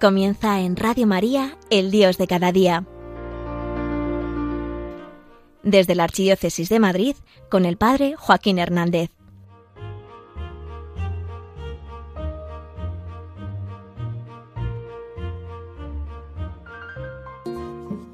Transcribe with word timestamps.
Comienza 0.00 0.60
en 0.60 0.76
Radio 0.76 1.08
María, 1.08 1.56
el 1.70 1.90
Dios 1.90 2.18
de 2.18 2.28
cada 2.28 2.52
día. 2.52 2.86
Desde 5.64 5.96
la 5.96 6.04
Archidiócesis 6.04 6.68
de 6.68 6.78
Madrid, 6.78 7.16
con 7.50 7.64
el 7.64 7.76
Padre 7.76 8.14
Joaquín 8.16 8.60
Hernández. 8.60 9.10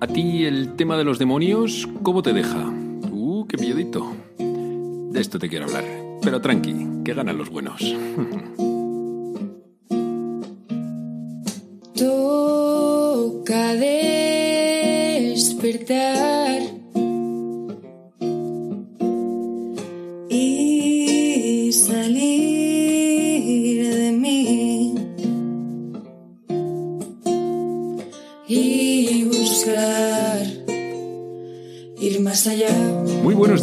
¿A 0.01 0.07
ti 0.07 0.46
el 0.46 0.76
tema 0.76 0.96
de 0.96 1.04
los 1.04 1.18
demonios 1.18 1.87
cómo 2.03 2.23
te 2.23 2.32
deja? 2.32 2.64
Uh, 3.12 3.46
qué 3.46 3.59
miedito. 3.59 4.11
De 4.39 5.21
esto 5.21 5.39
te 5.39 5.51
quiero 5.51 5.67
hablar. 5.67 5.85
Pero 6.23 6.40
tranqui, 6.40 7.03
que 7.04 7.12
ganan 7.12 7.37
los 7.37 7.51
buenos. 7.51 7.82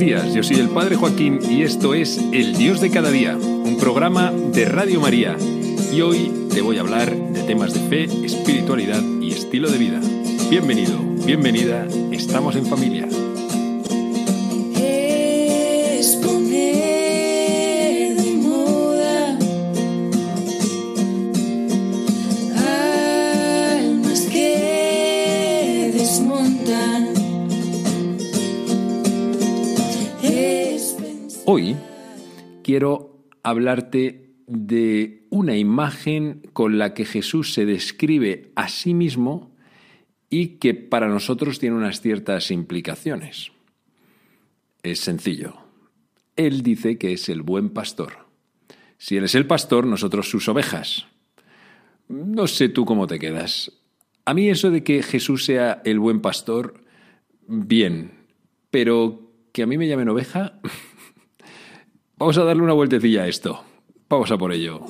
días, 0.01 0.33
yo 0.33 0.41
soy 0.41 0.55
el 0.55 0.69
Padre 0.69 0.95
Joaquín 0.95 1.39
y 1.47 1.61
esto 1.61 1.93
es 1.93 2.17
El 2.31 2.57
Dios 2.57 2.81
de 2.81 2.89
cada 2.89 3.11
día, 3.11 3.37
un 3.37 3.77
programa 3.79 4.31
de 4.31 4.65
Radio 4.65 4.99
María. 4.99 5.37
Y 5.93 6.01
hoy 6.01 6.47
te 6.51 6.61
voy 6.61 6.79
a 6.79 6.81
hablar 6.81 7.15
de 7.15 7.43
temas 7.43 7.75
de 7.75 7.81
fe, 7.81 8.25
espiritualidad 8.25 8.99
y 9.21 9.31
estilo 9.31 9.69
de 9.69 9.77
vida. 9.77 10.01
Bienvenido, 10.49 10.97
bienvenida, 11.23 11.87
estamos 12.11 12.55
en 12.55 12.65
familia. 12.65 13.07
Quiero 32.61 33.25
hablarte 33.43 34.31
de 34.47 35.25
una 35.29 35.57
imagen 35.57 36.41
con 36.53 36.77
la 36.77 36.93
que 36.93 37.05
Jesús 37.05 37.53
se 37.53 37.65
describe 37.65 38.51
a 38.55 38.67
sí 38.67 38.93
mismo 38.93 39.55
y 40.29 40.57
que 40.57 40.73
para 40.73 41.07
nosotros 41.07 41.59
tiene 41.59 41.75
unas 41.75 42.01
ciertas 42.01 42.51
implicaciones. 42.51 43.51
Es 44.83 44.99
sencillo. 44.99 45.57
Él 46.35 46.63
dice 46.63 46.97
que 46.97 47.13
es 47.13 47.29
el 47.29 47.43
buen 47.43 47.69
pastor. 47.69 48.25
Si 48.97 49.17
Él 49.17 49.25
es 49.25 49.35
el 49.35 49.47
pastor, 49.47 49.85
nosotros 49.85 50.29
sus 50.29 50.47
ovejas. 50.47 51.07
No 52.07 52.47
sé 52.47 52.69
tú 52.69 52.85
cómo 52.85 53.07
te 53.07 53.19
quedas. 53.19 53.71
A 54.25 54.33
mí 54.33 54.49
eso 54.49 54.69
de 54.69 54.83
que 54.83 55.01
Jesús 55.01 55.45
sea 55.45 55.81
el 55.85 55.99
buen 55.99 56.21
pastor, 56.21 56.83
bien, 57.47 58.11
pero 58.69 59.31
que 59.51 59.63
a 59.63 59.67
mí 59.67 59.77
me 59.77 59.87
llamen 59.87 60.09
oveja, 60.09 60.59
vamos 62.21 62.37
a 62.37 62.43
darle 62.43 62.61
una 62.61 62.73
vueltecilla 62.73 63.23
a 63.23 63.27
esto. 63.27 63.63
Vamos 64.07 64.29
a 64.29 64.37
por 64.37 64.53
ello. 64.53 64.81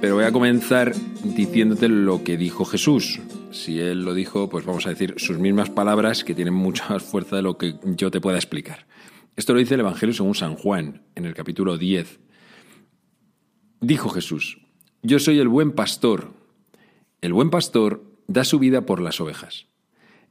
Pero 0.00 0.16
voy 0.16 0.24
a 0.24 0.32
comenzar 0.32 0.92
diciéndote 1.22 1.88
lo 1.88 2.24
que 2.24 2.36
dijo 2.36 2.64
Jesús. 2.64 3.20
Si 3.52 3.78
él 3.78 4.04
lo 4.04 4.14
dijo, 4.14 4.48
pues 4.48 4.66
vamos 4.66 4.86
a 4.86 4.90
decir 4.90 5.14
sus 5.18 5.38
mismas 5.38 5.70
palabras 5.70 6.24
que 6.24 6.34
tienen 6.34 6.54
mucha 6.54 6.88
más 6.88 7.04
fuerza 7.04 7.36
de 7.36 7.42
lo 7.42 7.56
que 7.56 7.76
yo 7.84 8.10
te 8.10 8.20
pueda 8.20 8.36
explicar. 8.36 8.88
Esto 9.36 9.52
lo 9.52 9.60
dice 9.60 9.74
el 9.74 9.80
Evangelio 9.80 10.14
según 10.16 10.34
San 10.34 10.56
Juan, 10.56 11.02
en 11.14 11.24
el 11.24 11.34
capítulo 11.34 11.78
10. 11.78 12.18
Dijo 13.80 14.08
Jesús, 14.08 14.58
yo 15.04 15.20
soy 15.20 15.38
el 15.38 15.46
buen 15.46 15.70
pastor. 15.70 16.32
El 17.20 17.32
buen 17.32 17.50
pastor 17.50 18.02
da 18.26 18.42
su 18.42 18.58
vida 18.58 18.86
por 18.86 19.00
las 19.00 19.20
ovejas. 19.20 19.66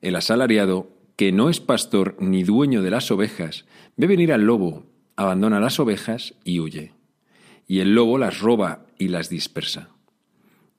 El 0.02 0.18
asalariado, 0.18 0.97
que 1.18 1.32
no 1.32 1.50
es 1.50 1.60
pastor 1.60 2.16
ni 2.20 2.44
dueño 2.44 2.84
de 2.84 2.92
las 2.92 3.10
ovejas, 3.10 3.66
ve 3.98 4.06
venir 4.06 4.32
al 4.32 4.44
lobo, 4.44 4.86
abandona 5.16 5.60
las 5.60 5.80
ovejas 5.80 6.36
y 6.44 6.60
huye. 6.60 6.94
Y 7.68 7.80
el 7.80 7.96
lobo 7.96 8.20
las 8.20 8.40
roba 8.40 8.86
y 9.00 9.08
las 9.08 9.28
dispersa. 9.28 9.90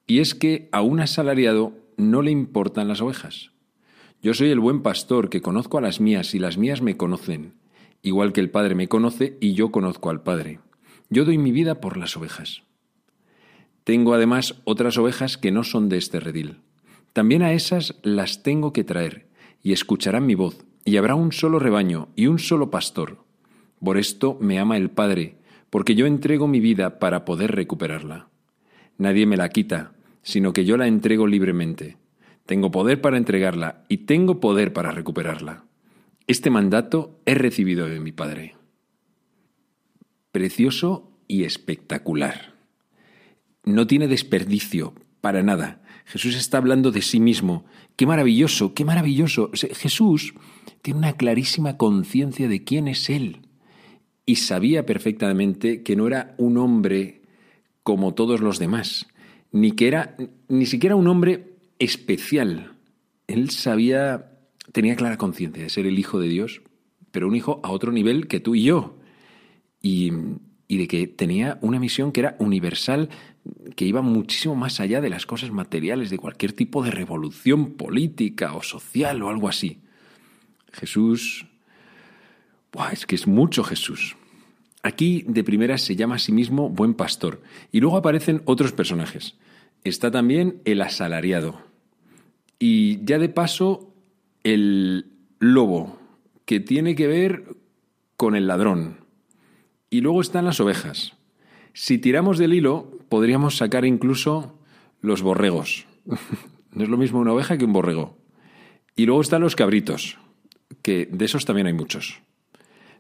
Y 0.07 0.21
es 0.21 0.37
que 0.37 0.69
a 0.71 0.81
un 0.81 1.01
asalariado 1.01 1.75
no 1.97 2.23
le 2.23 2.31
importan 2.31 2.87
las 2.87 3.01
ovejas. 3.01 3.51
Yo 4.23 4.33
soy 4.33 4.51
el 4.51 4.61
buen 4.61 4.83
pastor 4.83 5.29
que 5.29 5.43
conozco 5.43 5.77
a 5.77 5.81
las 5.81 6.01
mías 6.01 6.33
y 6.35 6.39
las 6.39 6.57
mías 6.57 6.83
me 6.83 6.97
conocen, 6.97 7.55
igual 8.03 8.33
que 8.33 8.41
el 8.41 8.51
Padre 8.51 8.77
me 8.77 8.89
conoce 8.89 9.37
y 9.41 9.55
yo 9.55 9.73
conozco 9.73 10.09
al 10.09 10.23
Padre. 10.23 10.61
Yo 11.11 11.25
doy 11.25 11.37
mi 11.37 11.51
vida 11.51 11.81
por 11.81 11.97
las 11.97 12.17
ovejas. 12.17 12.63
Tengo 13.83 14.15
además 14.15 14.61
otras 14.65 14.99
ovejas 14.99 15.37
que 15.37 15.51
no 15.51 15.65
son 15.65 15.89
de 15.89 15.99
este 15.99 16.21
redil. 16.21 16.61
También 17.13 17.43
a 17.43 17.55
esas 17.55 17.97
las 18.03 18.43
tengo 18.45 18.73
que 18.73 18.85
traer, 18.85 19.28
y 19.63 19.73
escucharán 19.73 20.27
mi 20.27 20.35
voz, 20.35 20.65
y 20.85 20.97
habrá 20.97 21.15
un 21.15 21.33
solo 21.33 21.59
rebaño 21.59 22.09
y 22.17 22.27
un 22.27 22.39
solo 22.39 22.71
pastor. 22.71 23.19
Por 23.83 23.99
esto 23.99 24.39
me 24.41 24.59
ama 24.59 24.77
el 24.77 24.91
Padre, 24.91 25.37
porque 25.71 25.95
yo 25.95 26.07
entrego 26.07 26.49
mi 26.49 26.61
vida 26.61 26.99
para 26.99 27.25
poder 27.25 27.55
recuperarla. 27.55 28.29
Nadie 28.97 29.27
me 29.27 29.37
la 29.37 29.51
quita, 29.51 29.93
sino 30.23 30.53
que 30.53 30.65
yo 30.65 30.77
la 30.77 30.87
entrego 30.87 31.27
libremente. 31.27 31.97
Tengo 32.47 32.71
poder 32.71 33.01
para 33.01 33.19
entregarla 33.19 33.85
y 33.89 33.99
tengo 33.99 34.41
poder 34.41 34.73
para 34.73 34.91
recuperarla. 34.91 35.65
Este 36.27 36.51
mandato 36.51 37.21
he 37.27 37.35
recibido 37.35 37.89
de 37.89 38.01
mi 38.01 38.13
Padre. 38.13 38.57
Precioso 40.33 41.11
y 41.27 41.45
espectacular. 41.45 42.55
No 43.65 43.87
tiene 43.87 44.09
desperdicio, 44.09 44.95
para 45.21 45.43
nada. 45.43 45.83
Jesús 46.09 46.37
está 46.37 46.57
hablando 46.57 46.91
de 46.91 47.03
sí 47.03 47.21
mismo. 47.21 47.67
Qué 47.95 48.07
maravilloso, 48.07 48.73
qué 48.73 48.85
maravilloso. 48.85 49.51
Jesús 49.53 50.33
tiene 50.81 50.99
una 50.99 51.13
clarísima 51.13 51.77
conciencia 51.77 52.49
de 52.49 52.65
quién 52.65 52.89
es 52.89 53.11
Él. 53.11 53.43
Y 54.25 54.37
sabía 54.37 54.87
perfectamente 54.87 55.83
que 55.83 55.97
no 55.97 56.07
era 56.07 56.35
un 56.39 56.57
hombre 56.57 57.21
como 57.83 58.15
todos 58.15 58.41
los 58.41 58.59
demás, 58.59 59.07
ni 59.53 59.73
que 59.73 59.87
era 59.87 60.17
ni 60.49 60.65
siquiera 60.65 60.97
un 60.97 61.09
hombre 61.09 61.57
especial. 61.79 62.73
Él 63.27 63.51
sabía, 63.51 64.33
tenía 64.73 64.97
clara 64.97 65.19
conciencia 65.19 65.63
de 65.63 65.69
ser 65.69 65.87
el 65.87 65.99
Hijo 65.99 66.19
de 66.19 66.29
Dios, 66.29 66.63
pero 67.11 67.29
un 67.29 67.37
hijo 67.37 67.61
a 67.63 67.71
otro 67.71 67.93
nivel 67.93 68.29
que 68.29 68.41
tú 68.41 68.55
y 68.55 68.63
yo. 68.63 68.99
Y, 69.83 70.11
y 70.69 70.79
de 70.79 70.89
que 70.89 71.07
tenía 71.07 71.59
una 71.61 71.79
misión 71.79 72.13
que 72.13 72.21
era 72.21 72.37
universal, 72.39 73.11
que 73.77 73.85
iba 73.85 74.03
muchísimo 74.03 74.55
más 74.55 74.81
allá 74.81 75.01
de 75.01 75.11
las 75.11 75.27
cosas 75.27 75.51
materiales, 75.51 76.11
de 76.11 76.19
cualquier 76.19 76.53
tipo 76.53 76.83
de 76.83 76.91
revolución 76.91 77.73
política 77.73 78.55
o 78.55 78.63
social 78.63 79.23
o 79.23 79.29
algo 79.29 79.49
así. 79.49 79.81
Jesús, 80.73 81.47
buah, 82.73 82.93
es 82.93 83.07
que 83.07 83.15
es 83.15 83.27
mucho 83.27 83.65
Jesús. 83.65 84.17
Aquí 84.83 85.25
de 85.27 85.45
primera 85.45 85.79
se 85.79 85.97
llama 85.97 86.17
a 86.17 86.19
sí 86.19 86.33
mismo 86.33 86.71
buen 86.71 86.95
pastor 86.95 87.43
y 87.73 87.81
luego 87.81 87.97
aparecen 87.97 88.43
otros 88.45 88.73
personajes. 88.73 89.37
Está 89.85 90.11
también 90.11 90.61
el 90.65 90.83
asalariado 90.83 91.61
y 92.59 93.05
ya 93.05 93.19
de 93.19 93.29
paso 93.29 93.93
el 94.45 95.07
lobo, 95.39 95.99
que 96.45 96.61
tiene 96.61 96.95
que 96.95 97.07
ver 97.07 97.57
con 98.17 98.35
el 98.35 98.47
ladrón. 98.47 99.05
Y 99.91 100.01
luego 100.01 100.21
están 100.21 100.45
las 100.45 100.61
ovejas. 100.61 101.15
Si 101.73 101.99
tiramos 101.99 102.39
del 102.39 102.55
hilo, 102.55 102.98
podríamos 103.09 103.57
sacar 103.57 103.85
incluso 103.85 104.59
los 105.01 105.23
borregos. 105.23 105.87
no 106.73 106.83
es 106.83 106.89
lo 106.89 106.97
mismo 106.97 107.21
una 107.21 107.33
oveja 107.33 107.59
que 107.59 107.65
un 107.65 107.73
borrego. 107.73 108.19
Y 108.97 109.07
luego 109.07 109.21
están 109.21 109.43
los 109.43 109.57
cabritos, 109.57 110.19
que 110.83 111.07
de 111.11 111.25
esos 111.25 111.45
también 111.45 111.67
hay 111.69 111.73
muchos. 111.73 112.21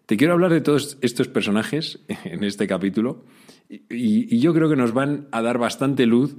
Te 0.06 0.16
quiero 0.16 0.32
hablar 0.34 0.52
de 0.52 0.60
todos 0.60 0.96
estos 1.02 1.28
personajes 1.28 2.00
en 2.24 2.44
este 2.44 2.66
capítulo 2.66 3.24
y, 3.68 3.78
y 4.34 4.40
yo 4.40 4.54
creo 4.54 4.68
que 4.70 4.76
nos 4.76 4.92
van 4.92 5.28
a 5.32 5.42
dar 5.42 5.58
bastante 5.58 6.06
luz 6.06 6.36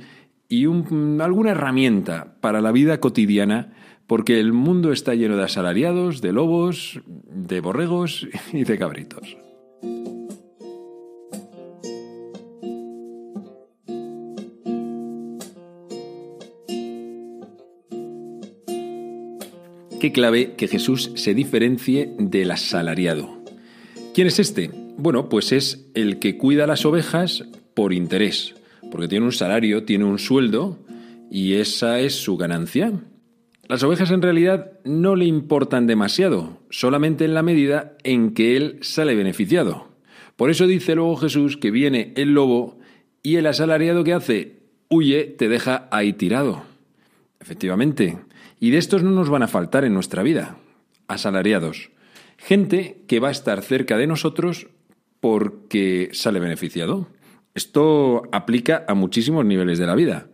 y 0.47 0.65
un- 0.65 1.19
alguna 1.21 1.51
herramienta 1.51 2.37
para 2.41 2.61
la 2.61 2.71
vida 2.71 2.99
cotidiana 2.99 3.73
porque 4.07 4.39
el 4.39 4.53
mundo 4.53 4.91
está 4.91 5.13
lleno 5.13 5.37
de 5.37 5.43
asalariados, 5.43 6.19
de 6.21 6.33
lobos, 6.33 6.99
de 7.05 7.59
borregos 7.61 8.27
y 8.53 8.63
de 8.63 8.77
cabritos. 8.79 9.37
Qué 19.99 20.11
clave 20.11 20.53
que 20.55 20.67
Jesús 20.67 21.11
se 21.15 21.33
diferencie 21.33 22.13
del 22.17 22.51
asalariado. 22.51 23.43
¿Quién 24.13 24.27
es 24.27 24.39
este? 24.39 24.71
bueno, 24.99 25.29
pues 25.29 25.53
es 25.53 25.89
el 25.93 26.19
que 26.19 26.37
cuida 26.37 26.67
las 26.67 26.85
ovejas 26.85 27.45
por 27.73 27.93
interés, 27.93 28.55
porque 28.91 29.07
tiene 29.07 29.25
un 29.25 29.31
salario, 29.31 29.85
tiene 29.85 30.03
un 30.03 30.19
sueldo 30.19 30.77
y 31.31 31.53
esa 31.53 32.01
es 32.01 32.15
su 32.15 32.35
ganancia. 32.35 32.91
Las 33.69 33.81
ovejas 33.83 34.11
en 34.11 34.21
realidad 34.21 34.73
no 34.83 35.15
le 35.15 35.25
importan 35.25 35.87
demasiado, 35.87 36.59
solamente 36.69 37.23
en 37.23 37.33
la 37.33 37.43
medida 37.43 37.95
en 38.03 38.33
que 38.33 38.57
él 38.57 38.79
sale 38.81 39.15
beneficiado. 39.15 39.87
Por 40.35 40.49
eso 40.49 40.67
dice 40.67 40.95
luego 40.95 41.15
Jesús 41.15 41.55
que 41.55 41.71
viene 41.71 42.11
el 42.17 42.33
lobo 42.33 42.77
y 43.23 43.37
el 43.37 43.47
asalariado 43.47 44.03
que 44.03 44.13
hace 44.13 44.59
huye, 44.89 45.23
te 45.23 45.47
deja 45.47 45.87
ahí 45.91 46.11
tirado. 46.11 46.63
Efectivamente, 47.39 48.17
y 48.59 48.71
de 48.71 48.77
estos 48.77 49.03
no 49.03 49.11
nos 49.11 49.29
van 49.29 49.43
a 49.43 49.47
faltar 49.47 49.85
en 49.85 49.93
nuestra 49.93 50.23
vida, 50.23 50.57
asalariados. 51.07 51.91
Gente 52.37 53.01
que 53.07 53.19
va 53.19 53.29
a 53.29 53.31
estar 53.31 53.61
cerca 53.61 53.97
de 53.97 54.07
nosotros 54.07 54.67
porque 55.19 56.09
sale 56.13 56.39
beneficiado. 56.39 57.07
Esto 57.53 58.23
aplica 58.31 58.85
a 58.87 58.93
muchísimos 58.93 59.45
niveles 59.45 59.79
de 59.79 59.85
la 59.85 59.95
vida. 59.95 60.27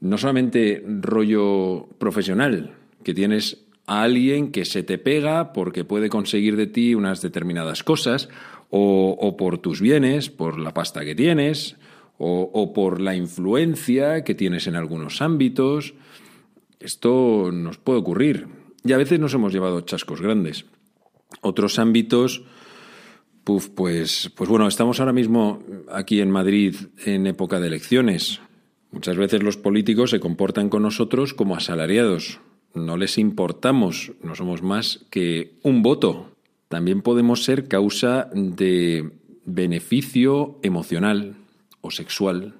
No 0.00 0.18
solamente 0.18 0.84
rollo 0.86 1.88
profesional, 1.98 2.74
que 3.02 3.14
tienes 3.14 3.66
a 3.86 4.02
alguien 4.02 4.52
que 4.52 4.64
se 4.64 4.82
te 4.82 4.98
pega 4.98 5.52
porque 5.52 5.84
puede 5.84 6.08
conseguir 6.08 6.56
de 6.56 6.66
ti 6.66 6.94
unas 6.94 7.22
determinadas 7.22 7.82
cosas, 7.82 8.28
o, 8.72 9.36
por 9.36 9.58
tus 9.58 9.80
bienes, 9.80 10.30
por 10.30 10.58
la 10.60 10.72
pasta 10.72 11.04
que 11.04 11.16
tienes, 11.16 11.76
o 12.18 12.72
por 12.72 13.00
la 13.00 13.16
influencia 13.16 14.22
que 14.22 14.36
tienes 14.36 14.68
en 14.68 14.76
algunos 14.76 15.22
ámbitos. 15.22 15.94
Esto 16.80 17.50
nos 17.52 17.78
puede 17.78 17.98
ocurrir. 17.98 18.48
Y 18.82 18.92
a 18.92 18.96
veces 18.96 19.20
nos 19.20 19.34
hemos 19.34 19.52
llevado 19.52 19.82
chascos 19.82 20.20
grandes. 20.20 20.64
Otros 21.42 21.78
ámbitos, 21.78 22.42
pues, 23.44 24.30
pues 24.34 24.50
bueno, 24.50 24.66
estamos 24.66 24.98
ahora 25.00 25.12
mismo 25.12 25.62
aquí 25.90 26.20
en 26.20 26.30
Madrid 26.30 26.74
en 27.04 27.26
época 27.26 27.60
de 27.60 27.68
elecciones. 27.68 28.40
Muchas 28.90 29.16
veces 29.16 29.42
los 29.42 29.56
políticos 29.56 30.10
se 30.10 30.20
comportan 30.20 30.68
con 30.68 30.82
nosotros 30.82 31.34
como 31.34 31.54
asalariados. 31.54 32.40
No 32.74 32.96
les 32.96 33.18
importamos, 33.18 34.12
no 34.22 34.34
somos 34.34 34.62
más 34.62 35.06
que 35.10 35.58
un 35.62 35.82
voto. 35.82 36.32
También 36.68 37.02
podemos 37.02 37.44
ser 37.44 37.68
causa 37.68 38.30
de 38.32 39.10
beneficio 39.44 40.58
emocional 40.62 41.36
o 41.80 41.90
sexual. 41.90 42.54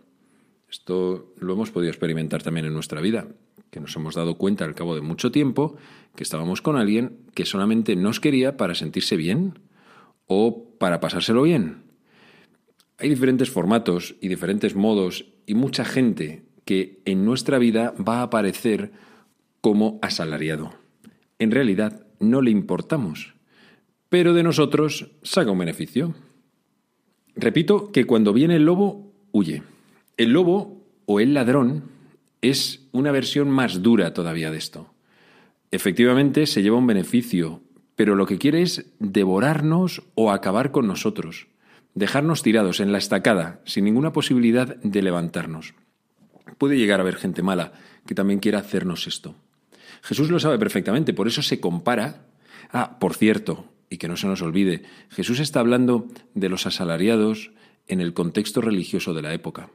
Esto 0.69 1.33
lo 1.39 1.55
hemos 1.55 1.71
podido 1.71 1.91
experimentar 1.91 2.43
también 2.43 2.67
en 2.67 2.75
nuestra 2.75 3.01
vida, 3.01 3.27
que 3.71 3.81
nos 3.81 3.95
hemos 3.97 4.15
dado 4.15 4.37
cuenta 4.37 4.65
al 4.65 4.75
cabo 4.75 4.95
de 4.95 5.01
mucho 5.01 5.31
tiempo 5.31 5.77
que 6.17 6.25
estábamos 6.25 6.61
con 6.61 6.77
alguien 6.77 7.19
que 7.35 7.47
solamente 7.47 7.97
nos 7.97 8.21
quería 8.21 8.57
para 8.57 8.75
sentirse 8.75 9.17
bien 9.17 9.59
o 10.27 10.71
para 10.79 11.01
pasárselo 11.01 11.43
bien. 11.43 11.85
Hay 12.99 13.09
diferentes 13.09 13.51
formatos 13.51 14.17
y 14.21 14.29
diferentes 14.29 14.75
modos 14.75 15.27
y 15.47 15.55
mucha 15.55 15.85
gente 15.85 16.45
que 16.65 17.01
en 17.05 17.25
nuestra 17.25 17.59
vida 17.59 17.95
va 17.97 18.19
a 18.19 18.23
aparecer 18.25 18.93
como 19.61 19.99
asalariado. 20.03 20.75
En 21.39 21.51
realidad 21.51 22.07
no 22.19 22.43
le 22.43 22.51
importamos, 22.51 23.35
pero 24.09 24.35
de 24.35 24.43
nosotros 24.43 25.13
saca 25.23 25.51
un 25.51 25.59
beneficio. 25.59 26.15
Repito 27.35 27.91
que 27.93 28.05
cuando 28.05 28.33
viene 28.33 28.57
el 28.57 28.65
lobo, 28.65 29.13
huye. 29.33 29.63
El 30.17 30.33
lobo 30.33 30.85
o 31.07 31.21
el 31.21 31.33
ladrón 31.33 31.85
es 32.43 32.87
una 32.93 33.13
versión 33.13 33.51
más 33.51 33.83
dura 33.83 34.15
todavía 34.15 34.51
de 34.51 34.59
esto. 34.59 34.93
Efectivamente 35.71 36.47
se 36.47 36.63
lleva 36.63 36.79
un 36.79 36.87
beneficio, 36.87 37.63
pero 37.97 38.15
lo 38.15 38.27
que 38.27 38.39
quiere 38.39 38.63
es 38.63 38.87
devorarnos 38.99 40.03
o 40.15 40.31
acabar 40.33 40.71
con 40.73 40.87
nosotros, 40.87 41.49
dejarnos 41.95 42.43
tirados 42.43 42.81
en 42.81 42.93
la 42.93 42.99
estacada, 42.99 43.61
sin 43.65 43.85
ninguna 43.85 44.13
posibilidad 44.13 44.77
de 44.77 45.03
levantarnos. 45.03 45.75
Puede 46.59 46.77
llegar 46.77 47.01
a 47.01 47.03
haber 47.03 47.17
gente 47.17 47.43
mala 47.43 47.73
que 48.07 48.15
también 48.15 48.41
quiera 48.41 48.59
hacernos 48.59 49.07
esto. 49.07 49.35
Jesús 50.03 50.31
lo 50.31 50.41
sabe 50.41 50.59
perfectamente, 50.59 51.13
por 51.13 51.29
eso 51.29 51.43
se 51.43 51.61
compara. 51.61 52.27
Ah, 52.73 52.99
por 52.99 53.15
cierto, 53.15 53.67
y 53.91 53.99
que 53.99 54.09
no 54.09 54.17
se 54.17 54.27
nos 54.27 54.43
olvide, 54.43 54.83
Jesús 55.11 55.41
está 55.41 55.61
hablando 55.61 56.09
de 56.35 56.49
los 56.49 56.67
asalariados 56.67 57.53
en 57.87 58.01
el 58.01 58.15
contexto 58.15 58.61
religioso 58.61 59.15
de 59.15 59.23
la 59.23 59.35
época. 59.35 59.71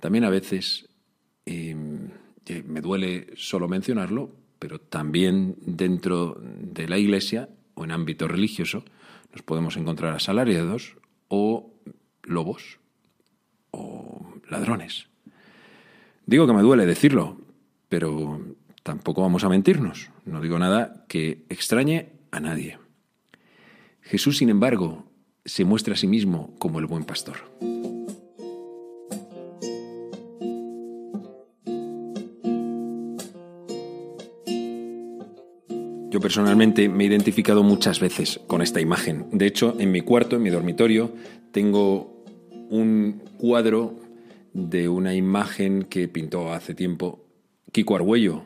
También 0.00 0.24
a 0.24 0.30
veces, 0.30 0.88
eh, 1.46 1.74
me 1.74 2.80
duele 2.80 3.28
solo 3.36 3.68
mencionarlo, 3.68 4.30
pero 4.58 4.80
también 4.80 5.56
dentro 5.60 6.40
de 6.42 6.88
la 6.88 6.98
Iglesia 6.98 7.48
o 7.74 7.84
en 7.84 7.92
ámbito 7.92 8.28
religioso 8.28 8.84
nos 9.32 9.42
podemos 9.42 9.76
encontrar 9.76 10.14
asalariados 10.14 10.96
o 11.28 11.72
lobos 12.22 12.78
o 13.70 14.34
ladrones. 14.48 15.08
Digo 16.24 16.46
que 16.46 16.52
me 16.52 16.62
duele 16.62 16.86
decirlo, 16.86 17.38
pero 17.88 18.40
tampoco 18.82 19.22
vamos 19.22 19.44
a 19.44 19.48
mentirnos. 19.48 20.10
No 20.24 20.40
digo 20.40 20.58
nada 20.58 21.04
que 21.08 21.44
extrañe 21.48 22.12
a 22.30 22.40
nadie. 22.40 22.78
Jesús, 24.02 24.38
sin 24.38 24.48
embargo, 24.48 25.04
se 25.44 25.64
muestra 25.64 25.94
a 25.94 25.96
sí 25.96 26.06
mismo 26.06 26.54
como 26.58 26.78
el 26.78 26.86
buen 26.86 27.04
pastor. 27.04 27.36
Yo 36.16 36.20
personalmente 36.22 36.88
me 36.88 37.04
he 37.04 37.08
identificado 37.08 37.62
muchas 37.62 38.00
veces 38.00 38.40
con 38.46 38.62
esta 38.62 38.80
imagen. 38.80 39.26
De 39.32 39.46
hecho, 39.46 39.76
en 39.78 39.92
mi 39.92 40.00
cuarto, 40.00 40.36
en 40.36 40.42
mi 40.44 40.48
dormitorio, 40.48 41.12
tengo 41.52 42.24
un 42.70 43.22
cuadro 43.36 44.00
de 44.54 44.88
una 44.88 45.14
imagen 45.14 45.82
que 45.82 46.08
pintó 46.08 46.54
hace 46.54 46.72
tiempo 46.72 47.26
Kiko 47.70 47.96
Argüello. 47.96 48.44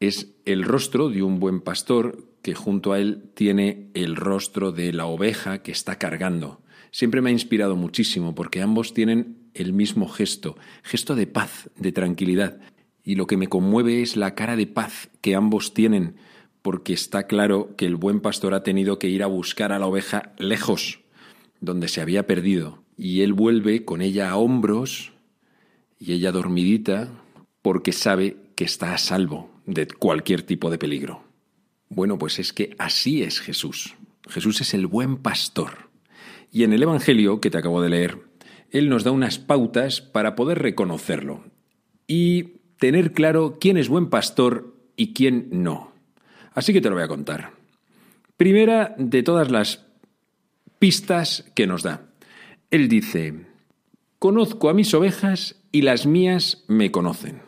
Es 0.00 0.34
el 0.44 0.64
rostro 0.64 1.08
de 1.08 1.22
un 1.22 1.38
buen 1.38 1.60
pastor 1.60 2.24
que 2.42 2.54
junto 2.56 2.92
a 2.92 2.98
él 2.98 3.30
tiene 3.34 3.90
el 3.94 4.16
rostro 4.16 4.72
de 4.72 4.92
la 4.92 5.06
oveja 5.06 5.62
que 5.62 5.70
está 5.70 6.00
cargando. 6.00 6.62
Siempre 6.90 7.20
me 7.20 7.30
ha 7.30 7.32
inspirado 7.32 7.76
muchísimo 7.76 8.34
porque 8.34 8.60
ambos 8.60 8.92
tienen 8.92 9.36
el 9.54 9.72
mismo 9.72 10.08
gesto, 10.08 10.56
gesto 10.82 11.14
de 11.14 11.28
paz, 11.28 11.70
de 11.76 11.92
tranquilidad 11.92 12.58
y 13.04 13.16
lo 13.16 13.26
que 13.26 13.36
me 13.36 13.48
conmueve 13.48 14.02
es 14.02 14.16
la 14.16 14.34
cara 14.34 14.56
de 14.56 14.66
paz 14.66 15.10
que 15.20 15.34
ambos 15.34 15.74
tienen, 15.74 16.16
porque 16.62 16.94
está 16.94 17.26
claro 17.26 17.74
que 17.76 17.84
el 17.84 17.96
buen 17.96 18.20
pastor 18.20 18.54
ha 18.54 18.62
tenido 18.62 18.98
que 18.98 19.08
ir 19.08 19.22
a 19.22 19.26
buscar 19.26 19.72
a 19.72 19.78
la 19.78 19.86
oveja 19.86 20.32
lejos, 20.38 21.00
donde 21.60 21.88
se 21.88 22.00
había 22.00 22.26
perdido, 22.26 22.82
y 22.96 23.20
él 23.20 23.34
vuelve 23.34 23.84
con 23.84 24.00
ella 24.00 24.30
a 24.30 24.36
hombros 24.36 25.12
y 25.98 26.12
ella 26.12 26.32
dormidita, 26.32 27.10
porque 27.60 27.92
sabe 27.92 28.36
que 28.56 28.64
está 28.64 28.94
a 28.94 28.98
salvo 28.98 29.50
de 29.66 29.86
cualquier 29.86 30.42
tipo 30.42 30.70
de 30.70 30.78
peligro. 30.78 31.24
Bueno, 31.88 32.18
pues 32.18 32.38
es 32.38 32.52
que 32.52 32.74
así 32.78 33.22
es 33.22 33.40
Jesús. 33.40 33.94
Jesús 34.28 34.60
es 34.60 34.74
el 34.74 34.86
buen 34.86 35.18
pastor. 35.18 35.90
Y 36.50 36.64
en 36.64 36.72
el 36.72 36.82
Evangelio 36.82 37.40
que 37.40 37.50
te 37.50 37.58
acabo 37.58 37.82
de 37.82 37.90
leer, 37.90 38.18
Él 38.70 38.88
nos 38.88 39.04
da 39.04 39.10
unas 39.10 39.38
pautas 39.38 40.00
para 40.00 40.34
poder 40.34 40.60
reconocerlo. 40.60 41.44
Y 42.06 42.54
tener 42.84 43.12
claro 43.12 43.56
quién 43.58 43.78
es 43.78 43.88
buen 43.88 44.10
pastor 44.10 44.74
y 44.94 45.14
quién 45.14 45.48
no. 45.50 45.92
Así 46.52 46.74
que 46.74 46.82
te 46.82 46.90
lo 46.90 46.96
voy 46.96 47.04
a 47.04 47.08
contar. 47.08 47.52
Primera 48.36 48.94
de 48.98 49.22
todas 49.22 49.50
las 49.50 49.86
pistas 50.78 51.50
que 51.54 51.66
nos 51.66 51.82
da. 51.82 52.02
Él 52.70 52.90
dice, 52.90 53.46
conozco 54.18 54.68
a 54.68 54.74
mis 54.74 54.92
ovejas 54.92 55.56
y 55.72 55.80
las 55.80 56.04
mías 56.04 56.62
me 56.68 56.90
conocen. 56.90 57.40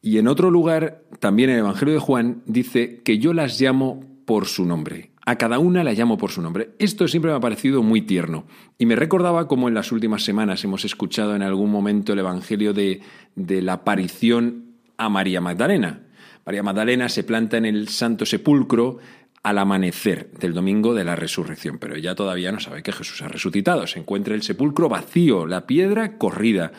Y 0.00 0.16
en 0.16 0.26
otro 0.26 0.50
lugar, 0.50 1.02
también 1.20 1.50
en 1.50 1.56
el 1.56 1.60
Evangelio 1.64 1.92
de 1.92 2.00
Juan, 2.00 2.42
dice 2.46 3.02
que 3.04 3.18
yo 3.18 3.34
las 3.34 3.60
llamo 3.60 4.02
por 4.24 4.46
su 4.46 4.64
nombre. 4.64 5.10
A 5.24 5.36
cada 5.36 5.58
una 5.58 5.84
la 5.84 5.92
llamo 5.92 6.18
por 6.18 6.30
su 6.30 6.42
nombre. 6.42 6.70
Esto 6.78 7.06
siempre 7.06 7.30
me 7.30 7.36
ha 7.36 7.40
parecido 7.40 7.82
muy 7.82 8.02
tierno. 8.02 8.44
Y 8.78 8.86
me 8.86 8.96
recordaba 8.96 9.46
como 9.46 9.68
en 9.68 9.74
las 9.74 9.92
últimas 9.92 10.24
semanas 10.24 10.64
hemos 10.64 10.84
escuchado 10.84 11.36
en 11.36 11.42
algún 11.42 11.70
momento 11.70 12.12
el 12.12 12.18
Evangelio 12.18 12.72
de, 12.72 13.02
de 13.36 13.62
la 13.62 13.74
aparición 13.74 14.76
a 14.96 15.08
María 15.08 15.40
Magdalena. 15.40 16.00
María 16.44 16.62
Magdalena 16.62 17.08
se 17.08 17.22
planta 17.22 17.56
en 17.56 17.66
el 17.66 17.88
Santo 17.88 18.26
Sepulcro 18.26 18.98
al 19.42 19.58
amanecer 19.58 20.30
del 20.32 20.54
domingo 20.54 20.94
de 20.94 21.04
la 21.04 21.16
resurrección, 21.16 21.78
pero 21.78 21.96
ella 21.96 22.14
todavía 22.14 22.52
no 22.52 22.60
sabe 22.60 22.82
que 22.82 22.92
Jesús 22.92 23.22
ha 23.22 23.28
resucitado. 23.28 23.86
Se 23.86 23.98
encuentra 23.98 24.34
el 24.34 24.42
sepulcro 24.42 24.88
vacío, 24.88 25.46
la 25.46 25.66
piedra 25.66 26.16
corrida, 26.16 26.72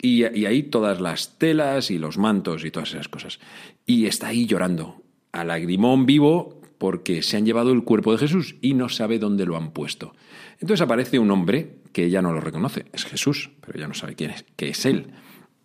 y, 0.00 0.24
ahí 0.24 0.64
todas 0.64 1.00
las 1.00 1.38
telas 1.38 1.90
y 1.90 1.98
los 1.98 2.18
mantos 2.18 2.64
y 2.64 2.70
todas 2.70 2.90
esas 2.90 3.08
cosas. 3.08 3.38
Y 3.86 4.06
está 4.06 4.28
ahí 4.28 4.46
llorando, 4.46 5.00
a 5.30 5.44
lagrimón 5.44 6.06
vivo, 6.06 6.60
porque 6.82 7.22
se 7.22 7.36
han 7.36 7.46
llevado 7.46 7.70
el 7.70 7.84
cuerpo 7.84 8.10
de 8.10 8.18
Jesús 8.18 8.56
y 8.60 8.74
no 8.74 8.88
sabe 8.88 9.20
dónde 9.20 9.46
lo 9.46 9.56
han 9.56 9.70
puesto. 9.70 10.16
Entonces 10.54 10.80
aparece 10.80 11.20
un 11.20 11.30
hombre 11.30 11.76
que 11.92 12.06
ella 12.06 12.20
no 12.22 12.32
lo 12.32 12.40
reconoce, 12.40 12.86
es 12.92 13.04
Jesús, 13.04 13.50
pero 13.60 13.78
ella 13.78 13.86
no 13.86 13.94
sabe 13.94 14.16
quién 14.16 14.32
es, 14.32 14.44
que 14.56 14.70
es 14.70 14.84
él. 14.84 15.12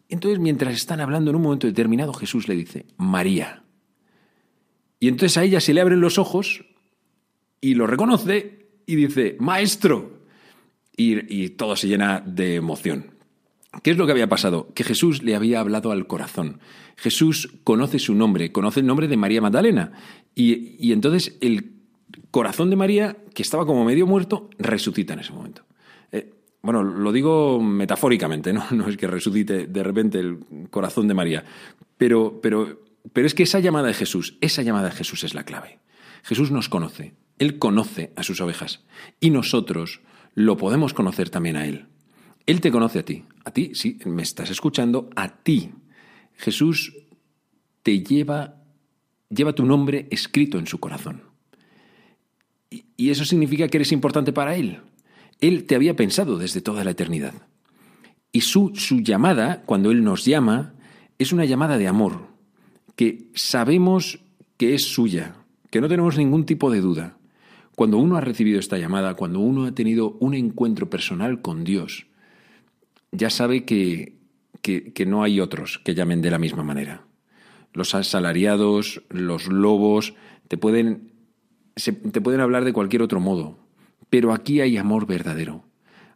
Entonces, 0.10 0.38
mientras 0.38 0.76
están 0.76 1.02
hablando 1.02 1.32
en 1.32 1.38
un 1.38 1.42
momento 1.42 1.66
determinado, 1.66 2.14
Jesús 2.14 2.48
le 2.48 2.54
dice, 2.54 2.86
María. 2.98 3.64
Y 5.00 5.08
entonces 5.08 5.40
a 5.40 5.44
ella 5.44 5.60
se 5.60 5.74
le 5.74 5.82
abren 5.82 6.02
los 6.02 6.20
ojos 6.20 6.66
y 7.62 7.74
lo 7.74 7.88
reconoce 7.88 8.68
y 8.86 8.96
dice, 8.96 9.38
maestro. 9.40 10.22
Y, 10.96 11.46
y 11.46 11.50
todo 11.50 11.76
se 11.76 11.88
llena 11.88 12.22
de 12.24 12.54
emoción. 12.54 13.18
¿Qué 13.82 13.90
es 13.90 13.98
lo 13.98 14.06
que 14.06 14.12
había 14.12 14.30
pasado? 14.30 14.72
Que 14.76 14.84
Jesús 14.84 15.24
le 15.24 15.36
había 15.36 15.62
hablado 15.62 15.92
al 15.92 16.06
corazón. 16.06 16.60
Jesús 16.96 17.50
conoce 17.64 17.98
su 17.98 18.14
nombre, 18.14 18.52
conoce 18.52 18.82
el 18.82 18.86
nombre 18.86 19.08
de 19.08 19.18
María 19.18 19.42
Magdalena. 19.42 19.94
Y, 20.40 20.92
entonces 20.92 21.36
el 21.42 21.72
corazón 22.30 22.70
de 22.70 22.76
María, 22.76 23.18
que 23.34 23.42
estaba 23.42 23.66
como 23.66 23.84
medio 23.84 24.06
muerto, 24.06 24.52
resucita 24.60 25.14
en 25.14 25.22
ese 25.22 25.34
momento. 25.34 25.64
Eh, 26.12 26.32
bueno, 26.62 26.84
lo 26.84 27.12
digo 27.12 27.60
metafóricamente, 27.60 28.54
¿no? 28.54 28.64
No 28.72 28.88
es 28.88 28.98
que 28.98 29.08
resucite 29.08 29.66
de 29.66 29.84
repente 29.84 30.20
el 30.20 30.38
corazón 30.70 31.08
de 31.08 31.16
María. 31.16 31.44
Pero, 31.98 32.40
pero, 32.40 32.84
pero 33.14 33.26
es 33.26 33.34
que 33.34 33.44
esa 33.44 33.60
llamada 33.60 33.88
de 33.88 33.96
Jesús, 33.96 34.38
esa 34.40 34.62
llamada 34.62 34.90
de 34.90 34.96
Jesús 34.96 35.24
es 35.24 35.34
la 35.34 35.44
clave. 35.44 35.80
Jesús 36.22 36.52
nos 36.52 36.70
conoce, 36.70 37.16
Él 37.40 37.58
conoce 37.58 38.14
a 38.16 38.22
sus 38.22 38.40
ovejas. 38.40 38.84
Y 39.20 39.32
nosotros 39.32 40.02
lo 40.36 40.56
podemos 40.56 40.94
conocer 40.94 41.32
también 41.32 41.58
a 41.58 41.66
Él. 41.66 41.88
Él 42.46 42.62
te 42.62 42.72
conoce 42.72 43.00
a 43.00 43.04
ti. 43.04 43.24
A 43.44 43.50
ti, 43.50 43.72
sí, 43.74 43.98
me 44.06 44.22
estás 44.22 44.52
escuchando, 44.52 45.10
a 45.16 45.30
ti. 45.30 45.72
Jesús 46.36 46.94
te 47.82 48.04
lleva, 48.04 48.57
lleva 49.30 49.54
tu 49.54 49.66
nombre 49.66 50.08
escrito 50.12 50.58
en 50.58 50.68
su 50.68 50.80
corazón. 50.80 51.24
Y, 52.70 53.10
eso 53.10 53.26
significa 53.26 53.68
que 53.68 53.78
eres 53.78 53.92
importante 53.92 54.34
para 54.34 54.56
Él. 54.56 54.80
Él 55.40 55.66
te 55.66 55.76
había 55.76 55.96
pensado 55.96 56.38
desde 56.38 56.62
toda 56.62 56.84
la 56.84 56.92
eternidad. 56.92 57.34
Y 58.32 58.42
su, 58.42 58.74
su 58.76 59.00
llamada, 59.00 59.64
cuando 59.66 59.92
Él 59.92 60.04
nos 60.04 60.26
llama, 60.26 60.74
es 61.18 61.32
una 61.32 61.46
llamada 61.46 61.78
de 61.78 61.88
amor, 61.88 62.28
que 62.96 63.30
sabemos 63.36 64.20
que 64.58 64.74
es 64.74 64.84
suya, 64.84 65.36
que 65.70 65.82
no 65.82 65.88
tenemos 65.88 66.18
ningún 66.18 66.46
tipo 66.46 66.70
de 66.72 66.82
duda. 66.82 67.18
Cuando 67.76 67.98
uno 67.98 68.18
ha 68.18 68.22
recibido 68.22 68.60
esta 68.60 68.78
llamada, 68.78 69.14
cuando 69.14 69.40
uno 69.40 69.66
ha 69.66 69.72
tenido 69.72 70.18
un 70.20 70.34
encuentro 70.34 70.90
personal 70.90 71.42
con 71.42 71.64
Dios, 71.64 72.08
ya 73.12 73.30
sabe 73.30 73.64
que, 73.66 74.18
que 74.62 75.06
no 75.06 75.24
hay 75.24 75.40
otros 75.40 75.80
que 75.86 75.96
llamen 75.96 76.22
de 76.22 76.32
la 76.32 76.40
misma 76.40 76.64
manera. 76.64 77.07
Los 77.78 77.94
asalariados, 77.94 79.04
los 79.10 79.46
lobos, 79.50 80.16
te 80.48 80.58
pueden, 80.58 81.12
te 81.76 82.22
pueden 82.22 82.42
hablar 82.42 82.66
de 82.66 82.74
cualquier 82.74 83.04
otro 83.04 83.20
modo, 83.20 83.60
pero 84.10 84.34
aquí 84.34 84.62
hay 84.62 84.78
amor 84.78 85.06
verdadero, 85.06 85.64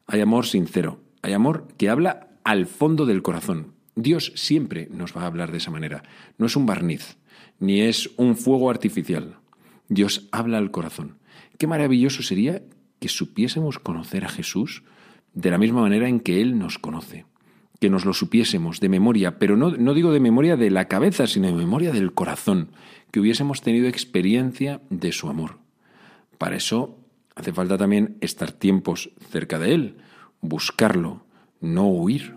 hay 0.08 0.22
amor 0.22 0.48
sincero, 0.48 1.02
hay 1.22 1.34
amor 1.34 1.68
que 1.78 1.90
habla 1.90 2.30
al 2.44 2.66
fondo 2.66 3.06
del 3.06 3.22
corazón. 3.22 3.76
Dios 3.94 4.34
siempre 4.34 4.88
nos 4.90 5.16
va 5.16 5.22
a 5.22 5.28
hablar 5.28 5.52
de 5.52 5.60
esa 5.60 5.70
manera. 5.70 6.02
No 6.40 6.48
es 6.48 6.56
un 6.56 6.66
barniz, 6.66 7.18
ni 7.60 7.82
es 7.82 8.10
un 8.18 8.36
fuego 8.36 8.72
artificial. 8.72 9.36
Dios 9.88 10.30
habla 10.32 10.58
al 10.58 10.72
corazón. 10.72 11.20
Qué 11.60 11.68
maravilloso 11.68 12.24
sería 12.24 12.64
que 13.00 13.08
supiésemos 13.08 13.78
conocer 13.78 14.26
a 14.26 14.30
Jesús 14.30 14.82
de 15.36 15.52
la 15.52 15.60
misma 15.60 15.82
manera 15.82 16.10
en 16.10 16.22
que 16.22 16.42
Él 16.42 16.58
nos 16.58 16.80
conoce. 16.80 17.26
Que 17.82 17.90
nos 17.90 18.06
lo 18.06 18.14
supiésemos 18.14 18.80
de 18.80 18.88
memoria, 18.88 19.40
pero 19.40 19.58
no, 19.58 19.72
no 19.72 19.94
digo 19.94 20.14
de 20.14 20.20
memoria 20.22 20.56
de 20.56 20.70
la 20.70 20.88
cabeza, 20.88 21.28
sino 21.28 21.48
de 21.48 21.54
memoria 21.54 21.92
del 21.92 22.14
corazón, 22.14 22.70
que 23.12 23.20
hubiésemos 23.20 23.62
tenido 23.62 23.88
experiencia 23.88 24.82
de 24.90 25.12
su 25.12 25.28
amor. 25.28 25.58
Para 26.38 26.56
eso 26.56 26.98
hace 27.36 27.54
falta 27.54 27.78
también 27.78 28.18
estar 28.22 28.52
tiempos 28.52 29.10
cerca 29.32 29.58
de 29.58 29.74
Él, 29.74 29.98
buscarlo, 30.42 31.26
no 31.60 31.88
huir. 31.88 32.36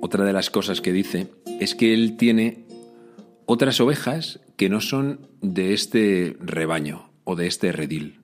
Otra 0.00 0.24
de 0.24 0.32
las 0.32 0.50
cosas 0.50 0.80
que 0.80 0.92
dice 0.92 1.32
es 1.58 1.74
que 1.74 1.92
Él 1.92 2.16
tiene 2.16 2.65
otras 3.46 3.80
ovejas 3.80 4.40
que 4.56 4.68
no 4.68 4.80
son 4.80 5.28
de 5.40 5.72
este 5.72 6.36
rebaño 6.40 7.10
o 7.24 7.36
de 7.36 7.46
este 7.46 7.72
redil. 7.72 8.20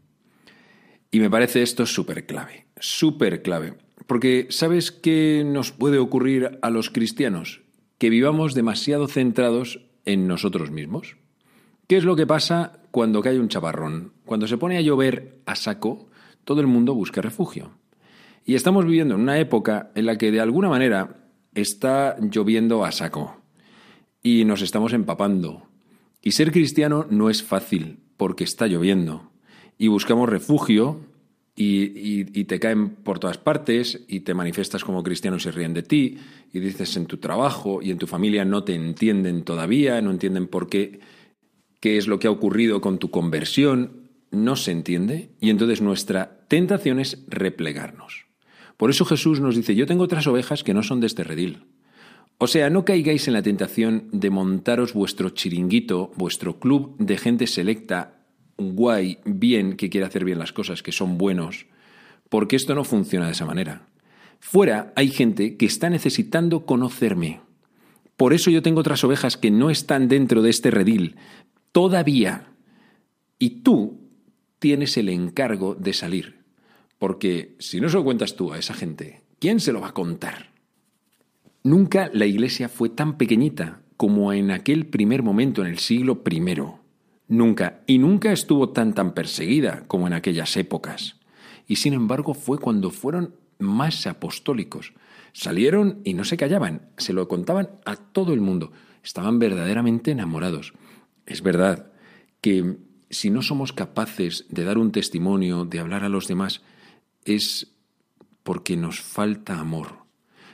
Y 1.11 1.21
me 1.21 1.31
parece 1.31 1.63
esto 1.63 1.87
súper 1.87 2.27
clave, 2.27 2.67
súper 2.79 3.43
clave. 3.43 3.75
Porque 4.07 4.49
¿sabes 4.51 4.91
qué 4.91 5.45
nos 5.47 5.71
puede 5.73 5.99
ocurrir 5.99 6.59
a 6.61 6.71
los 6.71 6.91
cristianos? 6.91 7.63
Que 7.99 8.11
vivamos 8.11 8.55
demasiado 8.55 9.07
centrados 9.07 9.87
en 10.05 10.27
nosotros 10.27 10.71
mismos. 10.71 11.17
¿Qué 11.87 11.97
es 11.97 12.05
lo 12.05 12.17
que 12.17 12.27
pasa 12.27 12.81
cuando 12.91 13.23
cae 13.23 13.39
un 13.39 13.49
chaparrón? 13.49 14.13
Cuando 14.25 14.49
se 14.49 14.59
pone 14.59 14.77
a 14.77 14.81
llover 14.81 15.41
a 15.47 15.55
saco, 15.55 16.09
todo 16.45 16.61
el 16.61 16.67
mundo 16.67 16.95
busca 16.95 17.23
refugio. 17.23 17.73
Y 18.45 18.57
estamos 18.57 18.85
viviendo 18.87 19.15
en 19.15 19.21
una 19.21 19.39
época 19.39 19.93
en 19.95 20.07
la 20.07 20.19
que 20.19 20.33
de 20.33 20.41
alguna 20.41 20.69
manera 20.69 21.29
está 21.55 22.17
lloviendo 22.19 22.85
a 22.85 22.91
saco 22.91 23.42
y 24.23 24.45
nos 24.45 24.63
estamos 24.63 24.93
empapando. 24.93 25.67
Y 26.23 26.33
ser 26.33 26.53
cristiano 26.53 27.07
no 27.11 27.31
es 27.31 27.43
fácil 27.43 27.99
porque 28.17 28.45
está 28.45 28.67
lloviendo. 28.67 29.31
Y 29.79 29.89
buscamos 29.89 30.29
refugio 30.29 31.01
y, 31.55 32.45
te 32.45 32.59
caen 32.61 32.91
por 32.91 33.19
todas 33.19 33.39
partes 33.39 34.05
y 34.09 34.21
te 34.21 34.35
manifiestas 34.35 34.85
como 34.85 35.03
cristiano 35.03 35.37
y 35.37 35.41
se 35.41 35.53
ríen 35.53 35.75
de 35.75 35.83
ti 35.83 36.19
y 36.53 36.61
dices 36.61 36.97
en 36.97 37.07
tu 37.07 37.19
trabajo 37.19 37.81
y 37.83 37.91
en 37.91 37.99
tu 37.99 38.07
familia 38.07 38.45
no 38.45 38.65
te 38.65 38.75
entienden 38.75 39.43
todavía, 39.43 40.01
no 40.01 40.11
entienden 40.11 40.47
por 40.47 40.69
qué, 40.69 41.01
qué 41.81 41.99
es 41.99 42.07
lo 42.07 42.19
que 42.19 42.29
ha 42.29 42.31
ocurrido 42.31 42.81
con 42.81 42.99
tu 42.99 43.11
conversión, 43.11 44.09
no 44.31 44.57
se 44.57 44.73
entiende 44.73 45.31
y 45.41 45.51
entonces 45.51 45.83
nuestra 45.83 46.47
tentación 46.49 47.01
es 47.01 47.25
replegarnos. 47.29 48.27
Por 48.77 48.91
eso 48.91 49.05
Jesús 49.05 49.41
nos 49.41 49.57
dice, 49.57 49.75
yo 49.75 49.87
tengo 49.87 50.05
otras 50.05 50.27
ovejas 50.27 50.65
que 50.65 50.75
no 50.75 50.83
son 50.83 51.01
de 51.01 51.07
este 51.07 51.25
redil. 51.25 51.65
O 52.39 52.47
sea, 52.47 52.71
no 52.71 52.85
caigáis 52.85 53.29
en 53.29 53.35
la 53.35 53.43
tentación 53.43 54.09
de 54.13 54.31
montaros 54.31 54.95
vuestro 54.95 55.31
chiringuito, 55.31 56.13
vuestro 56.17 56.59
club 56.59 56.97
de 56.99 57.17
gente 57.17 57.47
selecta, 57.47 58.25
guay, 58.59 59.19
bien, 59.25 59.77
que 59.77 59.91
quiere 59.91 60.07
hacer 60.07 60.25
bien 60.25 60.39
las 60.39 60.53
cosas, 60.53 60.83
que 60.83 60.93
son 60.93 61.19
buenos, 61.19 61.67
porque 62.29 62.57
esto 62.57 62.75
no 62.75 62.85
funciona 62.85 63.27
de 63.27 63.33
esa 63.33 63.47
manera. 63.47 63.87
Fuera 64.41 64.93
hay 64.97 65.09
gente 65.09 65.57
que 65.57 65.67
está 65.67 65.89
necesitando 65.89 66.67
conocerme. 66.67 67.41
Por 68.17 68.33
eso 68.33 68.51
yo 68.51 68.63
tengo 68.63 68.81
otras 68.81 69.05
ovejas 69.05 69.37
que 69.37 69.51
no 69.51 69.71
están 69.71 70.09
dentro 70.09 70.43
de 70.43 70.51
este 70.51 70.71
redil, 70.71 71.17
todavía. 71.71 72.49
Y 73.39 73.63
tú 73.63 74.01
tienes 74.59 74.97
el 74.97 75.09
encargo 75.09 75.75
de 75.75 75.93
salir. 75.93 76.43
Porque 76.99 77.57
si 77.59 77.81
no 77.81 77.89
se 77.89 77.97
lo 77.97 78.05
cuentas 78.05 78.37
tú 78.37 78.53
a 78.53 78.59
esa 78.59 78.75
gente, 78.75 79.23
¿quién 79.41 79.59
se 79.59 79.73
lo 79.73 79.81
va 79.81 79.89
a 79.89 79.95
contar? 79.95 80.52
Nunca 81.65 82.11
la 82.13 82.27
iglesia 82.27 82.69
fue 82.69 82.89
tan 82.89 83.17
pequeñita 83.17 83.83
como 83.97 84.33
en 84.33 84.51
aquel 84.51 84.87
primer 84.87 85.23
momento 85.23 85.63
en 85.63 85.69
el 85.69 85.79
siglo 85.79 86.23
I. 86.29 86.43
Nunca, 87.29 87.83
y 87.87 87.99
nunca 87.99 88.33
estuvo 88.33 88.71
tan 88.71 88.95
tan 88.95 89.15
perseguida 89.15 89.85
como 89.87 90.09
en 90.09 90.13
aquellas 90.13 90.57
épocas. 90.57 91.21
Y 91.69 91.77
sin 91.77 91.95
embargo 91.95 92.35
fue 92.35 92.59
cuando 92.59 92.91
fueron 92.91 93.37
más 93.61 94.09
apostólicos. 94.09 94.93
Salieron 95.33 96.01
y 96.05 96.15
no 96.15 96.25
se 96.25 96.37
callaban, 96.37 96.89
se 96.97 97.13
lo 97.13 97.29
contaban 97.29 97.71
a 97.85 97.95
todo 97.95 98.35
el 98.35 98.41
mundo. 98.41 98.73
Estaban 99.05 99.39
verdaderamente 99.39 100.11
enamorados. 100.11 100.75
Es 101.27 101.43
verdad 101.43 101.93
que 102.41 102.77
si 103.09 103.31
no 103.31 103.41
somos 103.41 103.73
capaces 103.73 104.47
de 104.49 104.65
dar 104.65 104.79
un 104.79 104.91
testimonio, 104.91 105.65
de 105.65 105.79
hablar 105.79 106.03
a 106.03 106.09
los 106.09 106.27
demás, 106.27 106.63
es 107.25 107.73
porque 108.43 108.77
nos 108.77 109.01
falta 109.01 109.61
amor. 109.61 110.02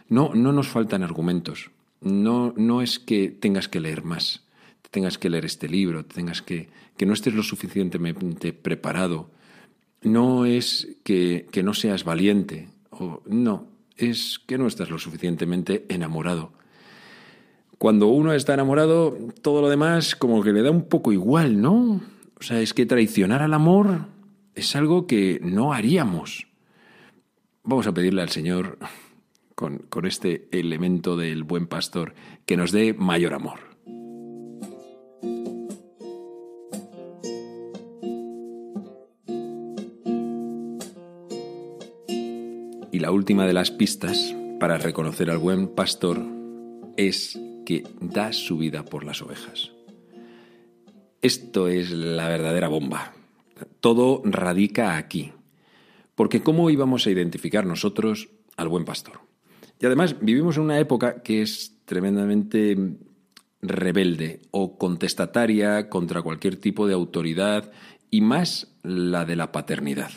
No, 0.08 0.32
no 0.34 0.52
nos 0.52 0.68
faltan 0.68 1.02
argumentos. 1.02 1.70
No, 2.00 2.54
no 2.56 2.82
es 2.82 2.98
que 2.98 3.28
tengas 3.30 3.68
que 3.68 3.80
leer 3.80 4.04
más, 4.04 4.44
tengas 4.90 5.18
que 5.18 5.30
leer 5.30 5.44
este 5.44 5.68
libro, 5.68 6.04
tengas 6.04 6.42
que, 6.42 6.68
que 6.96 7.06
no 7.06 7.12
estés 7.12 7.34
lo 7.34 7.42
suficientemente 7.42 8.52
preparado. 8.52 9.30
No 10.02 10.46
es 10.46 10.96
que, 11.02 11.46
que 11.50 11.62
no 11.62 11.74
seas 11.74 12.04
valiente, 12.04 12.68
o, 12.90 13.22
no, 13.26 13.66
es 13.96 14.38
que 14.46 14.58
no 14.58 14.66
estás 14.66 14.90
lo 14.90 14.98
suficientemente 14.98 15.84
enamorado. 15.88 16.52
Cuando 17.78 18.08
uno 18.08 18.32
está 18.32 18.54
enamorado, 18.54 19.16
todo 19.42 19.60
lo 19.60 19.68
demás 19.68 20.16
como 20.16 20.42
que 20.42 20.52
le 20.52 20.62
da 20.62 20.70
un 20.70 20.88
poco 20.88 21.12
igual, 21.12 21.60
¿no? 21.60 22.00
O 22.38 22.42
sea, 22.42 22.60
es 22.60 22.74
que 22.74 22.86
traicionar 22.86 23.42
al 23.42 23.54
amor 23.54 24.06
es 24.54 24.74
algo 24.74 25.06
que 25.06 25.40
no 25.42 25.72
haríamos. 25.72 26.46
Vamos 27.62 27.86
a 27.86 27.94
pedirle 27.94 28.22
al 28.22 28.30
Señor, 28.30 28.78
con, 29.58 30.06
este 30.06 30.48
elemento 30.52 31.16
del 31.16 31.42
buen 31.42 31.66
pastor, 31.66 32.14
que 32.46 32.56
nos 32.56 32.70
dé 32.70 32.94
mayor 32.94 33.34
amor. 33.34 33.58
Y 42.92 43.00
la 43.00 43.10
última 43.10 43.46
de 43.46 43.52
las 43.52 43.72
pistas 43.72 44.32
para 44.60 44.78
reconocer 44.78 45.28
al 45.28 45.38
buen 45.38 45.66
pastor 45.66 46.24
es 46.96 47.40
que 47.66 47.82
da 48.00 48.32
su 48.32 48.58
vida 48.58 48.84
por 48.84 49.02
las 49.02 49.22
ovejas. 49.22 49.72
Esto 51.20 51.66
es 51.66 51.90
la 51.90 52.28
verdadera 52.28 52.68
bomba. 52.68 53.12
Todo 53.80 54.22
radica 54.24 54.96
aquí. 54.96 55.32
Porque 56.14 56.44
¿cómo 56.44 56.70
íbamos 56.70 57.08
a 57.08 57.10
identificar 57.10 57.66
nosotros 57.66 58.28
al 58.56 58.68
buen 58.68 58.84
pastor? 58.84 59.27
Y 59.80 59.86
además 59.86 60.16
vivimos 60.20 60.56
en 60.56 60.64
una 60.64 60.78
época 60.78 61.22
que 61.22 61.42
es 61.42 61.76
tremendamente 61.84 62.76
rebelde 63.62 64.40
o 64.50 64.78
contestataria 64.78 65.88
contra 65.88 66.22
cualquier 66.22 66.56
tipo 66.56 66.86
de 66.86 66.94
autoridad 66.94 67.70
y 68.10 68.20
más 68.20 68.74
la 68.82 69.24
de 69.24 69.36
la 69.36 69.52
paternidad. 69.52 70.10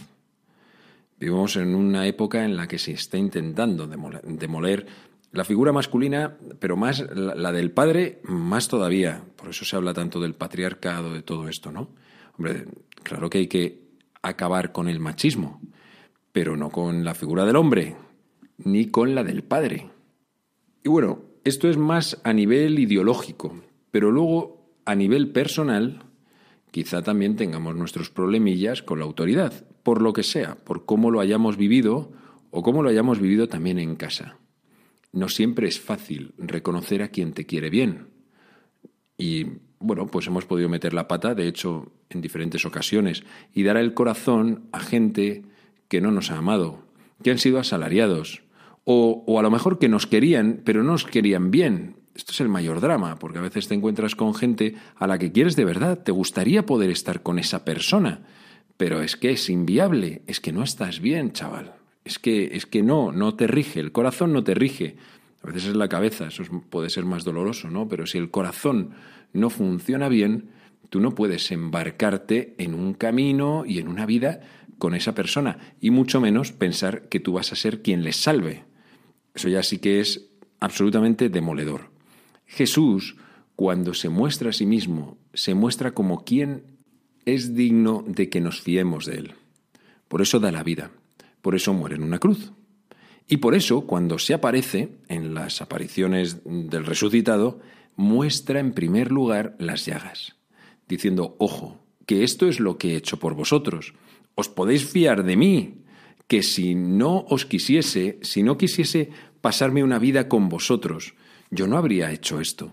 Vivimos 1.20 1.56
en 1.56 1.75
una 1.75 2.08
época 2.08 2.46
en 2.46 2.58
la 2.58 2.68
que 2.68 2.80
se 2.80 2.94
está 2.94 3.18
intentando 3.18 3.88
demoler, 3.88 4.88
la 5.32 5.46
figura 5.46 5.72
masculina, 5.72 6.36
pero 6.60 6.75
más 6.75 7.06
la, 7.13 7.51
del 7.51 7.72
padre, 7.72 8.20
más 8.24 8.68
todavía. 8.68 9.24
Por 9.36 9.50
eso 9.50 9.63
se 9.63 9.75
habla 9.75 9.94
tanto 9.94 10.20
del 10.20 10.34
patriarcado, 10.34 11.13
de 11.13 11.22
todo 11.22 11.48
esto, 11.48 11.72
¿no? 11.72 11.89
Hombre, 12.38 12.65
claro 13.03 13.30
que 13.30 13.38
hay 13.38 13.48
que 13.48 13.82
acabar 14.24 14.72
con 14.72 14.89
el 14.89 15.00
machismo, 15.00 15.62
pero 16.32 16.58
no 16.58 16.70
con 16.70 17.06
la 17.06 17.13
figura 17.13 17.46
del 17.46 17.56
hombre, 17.56 17.96
ni 18.65 18.88
con 18.88 19.15
la 19.15 19.24
del 19.24 19.44
padre. 19.44 19.89
Y 20.84 20.89
bueno, 20.89 21.24
esto 21.44 21.70
es 21.70 21.77
más 21.77 22.20
a 22.24 22.34
nivel 22.34 22.80
ideológico, 22.80 23.62
pero 23.91 24.12
luego 24.12 24.62
a 24.86 24.96
nivel 24.96 25.32
personal 25.32 26.03
quizá 26.72 27.01
también 27.01 27.36
tengamos 27.36 27.75
nuestros 27.75 28.10
problemillas 28.10 28.82
con 28.82 29.00
la 29.00 29.06
autoridad, 29.06 29.65
por 29.84 30.01
lo 30.01 30.13
que 30.13 30.24
sea, 30.24 30.56
por 30.56 30.86
cómo 30.86 31.12
lo 31.12 31.20
hayamos 31.20 31.58
vivido 31.58 32.12
o 32.50 32.63
cómo 32.63 32.82
lo 32.84 32.89
hayamos 32.89 33.20
vivido 33.20 33.48
también 33.48 33.80
en 33.80 33.96
casa. 33.96 34.38
No 35.12 35.27
siempre 35.27 35.68
es 35.68 35.80
fácil 35.80 36.34
reconocer 36.38 37.01
a 37.03 37.10
quien 37.10 37.34
te 37.34 37.46
quiere 37.46 37.70
bien. 37.70 38.08
Y 39.18 39.46
bueno, 39.80 40.08
pues 40.08 40.27
hemos 40.27 40.46
podido 40.46 40.70
meter 40.70 40.94
la 40.94 41.08
pata, 41.08 41.36
de 41.36 41.48
hecho, 41.48 41.91
en 42.10 42.22
diferentes 42.22 42.65
ocasiones, 42.65 43.24
y 43.53 43.63
dar 43.63 43.77
el 43.77 43.94
corazón 43.94 44.70
a 44.72 44.80
gente 44.80 45.44
que 45.88 46.01
no 46.01 46.12
nos 46.12 46.32
ha 46.32 46.38
amado, 46.38 46.84
que 47.24 47.32
han 47.32 47.39
sido 47.39 47.60
asalariados, 47.60 48.44
o, 48.84 49.40
a 49.40 49.42
lo 49.42 49.52
mejor 49.52 49.80
que 49.80 49.90
nos 49.90 50.08
querían, 50.08 50.62
pero 50.66 50.84
no 50.84 50.94
nos 50.94 51.06
querían 51.06 51.52
bien. 51.52 51.98
Esto 52.16 52.34
es 52.34 52.42
el 52.42 52.50
mayor 52.50 52.82
drama, 52.82 53.18
porque 53.20 53.40
a 53.40 53.42
veces 53.42 53.68
te 53.68 53.76
encuentras 53.76 54.16
con 54.16 54.34
gente 54.34 54.76
a 54.98 55.08
la 55.08 55.18
que 55.18 55.32
quieres 55.32 55.56
de 55.56 55.66
verdad, 55.66 56.00
te 56.04 56.12
gustaría 56.12 56.66
poder 56.66 56.90
estar 56.90 57.22
con 57.24 57.40
esa 57.40 57.64
persona, 57.64 58.22
pero 58.78 59.02
es 59.02 59.16
que 59.16 59.32
es 59.32 59.50
inviable, 59.50 60.24
es 60.28 60.40
que 60.40 60.52
no 60.52 60.64
estás 60.64 61.00
bien, 61.00 61.32
chaval. 61.32 61.76
Es 62.04 62.18
que, 62.18 62.56
es 62.56 62.66
que 62.66 62.82
no, 62.82 63.12
no 63.12 63.36
te 63.36 63.48
rige, 63.48 63.80
el 63.80 63.92
corazón 63.92 64.34
no 64.34 64.44
te 64.44 64.56
rige. 64.56 64.98
A 65.44 65.48
veces 65.48 65.70
es 65.70 65.76
la 65.76 65.88
cabeza, 65.88 66.28
eso 66.28 66.44
puede 66.70 66.90
ser 66.90 67.06
más 67.06 67.24
doloroso, 67.24 67.70
¿no? 67.70 67.88
Pero 67.88 68.06
si 68.06 68.18
el 68.18 68.32
corazón 68.32 68.92
no 69.34 69.50
funciona 69.50 70.10
bien, 70.10 70.50
tú 70.90 71.00
no 71.00 71.16
puedes 71.16 71.52
embarcarte 71.52 72.56
en 72.58 72.74
un 72.74 72.94
camino 72.94 73.64
y 73.66 73.80
en 73.80 73.88
una 73.88 74.06
vida 74.06 74.42
con 74.78 74.96
esa 74.96 75.14
persona, 75.14 75.76
y 75.80 75.92
mucho 75.92 76.20
menos 76.20 76.52
pensar 76.52 77.08
que 77.08 77.20
tú 77.20 77.34
vas 77.34 77.52
a 77.52 77.56
ser 77.56 77.84
quien 77.84 78.04
les 78.04 78.18
salve. 78.18 78.64
Eso 79.34 79.50
ya 79.50 79.64
sí 79.64 79.80
que 79.80 80.00
es 80.00 80.30
absolutamente 80.60 81.30
demoledor. 81.30 81.92
Jesús, 82.46 83.16
cuando 83.56 83.94
se 83.94 84.10
muestra 84.10 84.50
a 84.50 84.54
sí 84.54 84.66
mismo, 84.66 85.18
se 85.34 85.54
muestra 85.54 85.92
como 85.92 86.24
quien 86.24 86.64
es 87.26 87.56
digno 87.56 88.04
de 88.08 88.30
que 88.30 88.42
nos 88.42 88.62
fiemos 88.62 89.06
de 89.06 89.16
él. 89.16 89.34
Por 90.08 90.22
eso 90.22 90.40
da 90.40 90.52
la 90.52 90.64
vida, 90.64 90.92
por 91.42 91.56
eso 91.56 91.74
muere 91.74 91.96
en 91.96 92.04
una 92.04 92.20
cruz. 92.20 92.52
Y 93.28 93.38
por 93.38 93.56
eso, 93.56 93.88
cuando 93.88 94.20
se 94.20 94.34
aparece 94.34 94.98
en 95.08 95.34
las 95.34 95.62
apariciones 95.62 96.42
del 96.44 96.86
resucitado, 96.86 97.60
muestra 97.96 98.60
en 98.60 98.74
primer 98.74 99.12
lugar 99.12 99.56
las 99.58 99.86
llagas, 99.86 100.36
diciendo, 100.88 101.36
ojo, 101.40 101.80
que 102.06 102.24
esto 102.24 102.48
es 102.48 102.60
lo 102.60 102.78
que 102.78 102.94
he 102.94 102.98
hecho 102.98 103.20
por 103.20 103.36
vosotros. 103.36 103.94
Os 104.36 104.50
podéis 104.50 104.86
fiar 104.86 105.24
de 105.24 105.38
mí, 105.38 105.81
que 106.32 106.44
si 106.44 106.76
no 106.76 107.26
os 107.28 107.46
quisiese, 107.46 108.17
si 108.22 108.41
no 108.41 108.58
quisiese 108.58 109.10
pasarme 109.41 109.84
una 109.84 110.00
vida 110.00 110.30
con 110.30 110.48
vosotros, 110.48 111.13
yo 111.50 111.67
no 111.67 111.76
habría 111.78 112.13
hecho 112.13 112.39
esto. 112.39 112.72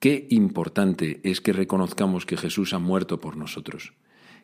Qué 0.00 0.26
importante 0.30 1.20
es 1.24 1.42
que 1.42 1.52
reconozcamos 1.52 2.24
que 2.24 2.38
Jesús 2.38 2.72
ha 2.72 2.78
muerto 2.78 3.20
por 3.20 3.36
nosotros, 3.36 3.92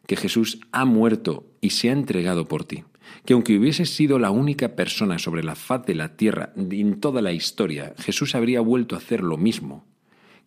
que 0.06 0.16
Jesús 0.16 0.60
ha 0.70 0.84
muerto 0.84 1.46
y 1.62 1.70
se 1.70 1.88
ha 1.88 1.92
entregado 1.92 2.44
por 2.44 2.64
ti, 2.64 2.84
que 3.24 3.32
aunque 3.32 3.56
hubiese 3.56 3.86
sido 3.86 4.18
la 4.18 4.30
única 4.30 4.76
persona 4.76 5.18
sobre 5.18 5.42
la 5.42 5.54
faz 5.54 5.86
de 5.86 5.94
la 5.94 6.18
tierra 6.18 6.52
en 6.56 7.00
toda 7.00 7.22
la 7.22 7.32
historia, 7.32 7.94
Jesús 7.96 8.34
habría 8.34 8.60
vuelto 8.60 8.96
a 8.96 8.98
hacer 8.98 9.22
lo 9.22 9.38
mismo, 9.38 9.86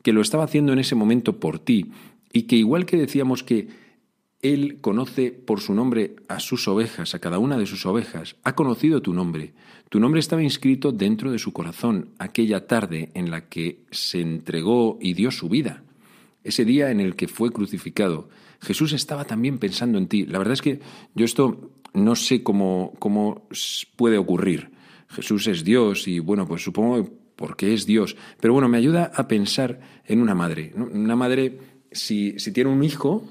que 0.04 0.14
lo 0.14 0.22
estaba 0.22 0.44
haciendo 0.44 0.74
en 0.74 0.78
ese 0.78 0.94
momento 0.94 1.40
por 1.40 1.58
ti 1.58 1.92
y 2.32 2.44
que 2.44 2.56
igual 2.56 2.86
que 2.86 2.98
decíamos 2.98 3.42
que 3.42 3.70
él 4.44 4.80
conoce 4.82 5.32
por 5.32 5.62
su 5.62 5.74
nombre 5.74 6.18
a 6.28 6.40
sus 6.40 6.68
ovejas, 6.68 7.16
a 7.16 7.20
cada 7.20 7.40
una 7.40 7.58
de 7.58 7.66
sus 7.66 7.86
ovejas. 7.86 8.36
Ha 8.44 8.54
conocido 8.54 9.02
tu 9.02 9.14
nombre. 9.14 9.54
Tu 9.90 10.00
nombre 10.00 10.20
estaba 10.20 10.44
inscrito 10.44 10.92
dentro 10.92 11.32
de 11.32 11.40
su 11.40 11.54
corazón 11.54 12.10
aquella 12.20 12.68
tarde 12.68 13.10
en 13.14 13.32
la 13.32 13.48
que 13.48 13.80
se 13.90 14.20
entregó 14.20 15.00
y 15.02 15.14
dio 15.14 15.32
su 15.32 15.48
vida. 15.48 15.84
Ese 16.44 16.66
día 16.66 16.92
en 16.92 17.00
el 17.00 17.16
que 17.16 17.30
fue 17.30 17.52
crucificado. 17.52 18.28
Jesús 18.60 18.92
estaba 18.92 19.24
también 19.24 19.60
pensando 19.60 19.98
en 19.98 20.08
ti. 20.08 20.26
La 20.26 20.40
verdad 20.40 20.54
es 20.54 20.62
que 20.62 20.82
yo 21.16 21.24
esto 21.24 21.72
no 21.94 22.16
sé 22.16 22.44
cómo, 22.44 22.94
cómo 23.00 23.48
puede 23.96 24.18
ocurrir. 24.18 24.72
Jesús 25.08 25.48
es 25.48 25.64
Dios 25.64 26.08
y 26.08 26.20
bueno, 26.20 26.46
pues 26.46 26.64
supongo 26.64 27.10
porque 27.38 27.74
es 27.74 27.86
Dios. 27.86 28.18
Pero 28.42 28.54
bueno, 28.54 28.68
me 28.68 28.78
ayuda 28.78 29.10
a 29.16 29.28
pensar 29.30 29.80
en 30.06 30.22
una 30.22 30.36
madre. 30.36 30.74
Una 30.76 31.16
madre, 31.16 31.60
si, 31.92 32.38
si 32.40 32.52
tiene 32.52 32.72
un 32.72 32.84
hijo, 32.84 33.24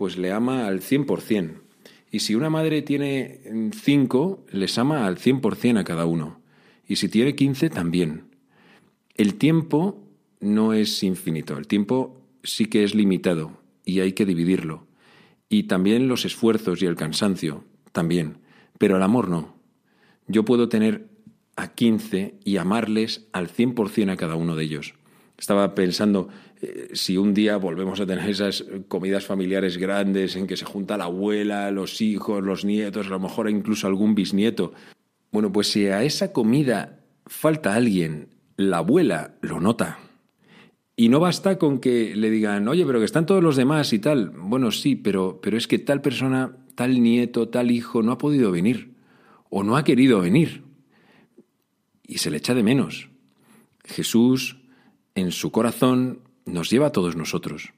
pues 0.00 0.16
le 0.16 0.32
ama 0.32 0.66
al 0.66 0.80
100%. 0.80 1.60
Y 2.10 2.20
si 2.20 2.34
una 2.34 2.48
madre 2.48 2.80
tiene 2.80 3.42
cinco, 3.74 4.46
les 4.50 4.78
ama 4.78 5.06
al 5.06 5.18
100% 5.18 5.78
a 5.78 5.84
cada 5.84 6.06
uno. 6.06 6.40
Y 6.88 6.96
si 6.96 7.10
tiene 7.10 7.34
15, 7.36 7.68
también. 7.68 8.24
El 9.14 9.34
tiempo 9.34 10.02
no 10.40 10.72
es 10.72 11.02
infinito, 11.02 11.58
el 11.58 11.66
tiempo 11.66 12.18
sí 12.42 12.64
que 12.64 12.82
es 12.82 12.94
limitado 12.94 13.60
y 13.84 14.00
hay 14.00 14.14
que 14.14 14.24
dividirlo. 14.24 14.86
Y 15.50 15.64
también 15.64 16.08
los 16.08 16.24
esfuerzos 16.24 16.80
y 16.80 16.86
el 16.86 16.96
cansancio, 16.96 17.64
también. 17.92 18.38
Pero 18.78 18.96
el 18.96 19.02
amor 19.02 19.28
no. 19.28 19.54
Yo 20.26 20.46
puedo 20.46 20.70
tener 20.70 21.10
a 21.56 21.74
15 21.74 22.36
y 22.42 22.56
amarles 22.56 23.28
al 23.34 23.50
100% 23.50 24.10
a 24.10 24.16
cada 24.16 24.36
uno 24.36 24.56
de 24.56 24.64
ellos. 24.64 24.94
Estaba 25.40 25.74
pensando, 25.74 26.28
eh, 26.60 26.90
si 26.92 27.16
un 27.16 27.32
día 27.32 27.56
volvemos 27.56 27.98
a 27.98 28.06
tener 28.06 28.28
esas 28.28 28.62
comidas 28.88 29.24
familiares 29.24 29.78
grandes 29.78 30.36
en 30.36 30.46
que 30.46 30.58
se 30.58 30.66
junta 30.66 30.98
la 30.98 31.04
abuela, 31.04 31.70
los 31.70 32.02
hijos, 32.02 32.44
los 32.44 32.66
nietos, 32.66 33.06
a 33.06 33.10
lo 33.10 33.20
mejor 33.20 33.48
incluso 33.48 33.86
algún 33.86 34.14
bisnieto. 34.14 34.74
Bueno, 35.32 35.50
pues 35.50 35.68
si 35.68 35.86
a 35.86 36.04
esa 36.04 36.34
comida 36.34 37.00
falta 37.24 37.74
alguien, 37.74 38.28
la 38.58 38.78
abuela 38.78 39.36
lo 39.40 39.60
nota. 39.60 39.98
Y 40.94 41.08
no 41.08 41.20
basta 41.20 41.56
con 41.56 41.78
que 41.78 42.14
le 42.14 42.28
digan, 42.28 42.68
oye, 42.68 42.84
pero 42.84 42.98
que 42.98 43.06
están 43.06 43.24
todos 43.24 43.42
los 43.42 43.56
demás 43.56 43.94
y 43.94 43.98
tal. 43.98 44.32
Bueno, 44.36 44.70
sí, 44.70 44.94
pero, 44.94 45.40
pero 45.40 45.56
es 45.56 45.66
que 45.66 45.78
tal 45.78 46.02
persona, 46.02 46.54
tal 46.74 47.02
nieto, 47.02 47.48
tal 47.48 47.70
hijo 47.70 48.02
no 48.02 48.12
ha 48.12 48.18
podido 48.18 48.50
venir 48.50 48.92
o 49.48 49.62
no 49.62 49.78
ha 49.78 49.84
querido 49.84 50.20
venir. 50.20 50.64
Y 52.06 52.18
se 52.18 52.30
le 52.30 52.36
echa 52.36 52.52
de 52.52 52.62
menos. 52.62 53.08
Jesús, 53.84 54.59
en 55.20 55.32
su 55.32 55.50
corazón, 55.50 56.20
nos 56.46 56.70
lleva 56.70 56.88
a 56.88 56.92
todos 56.92 57.16
nosotros. 57.16 57.72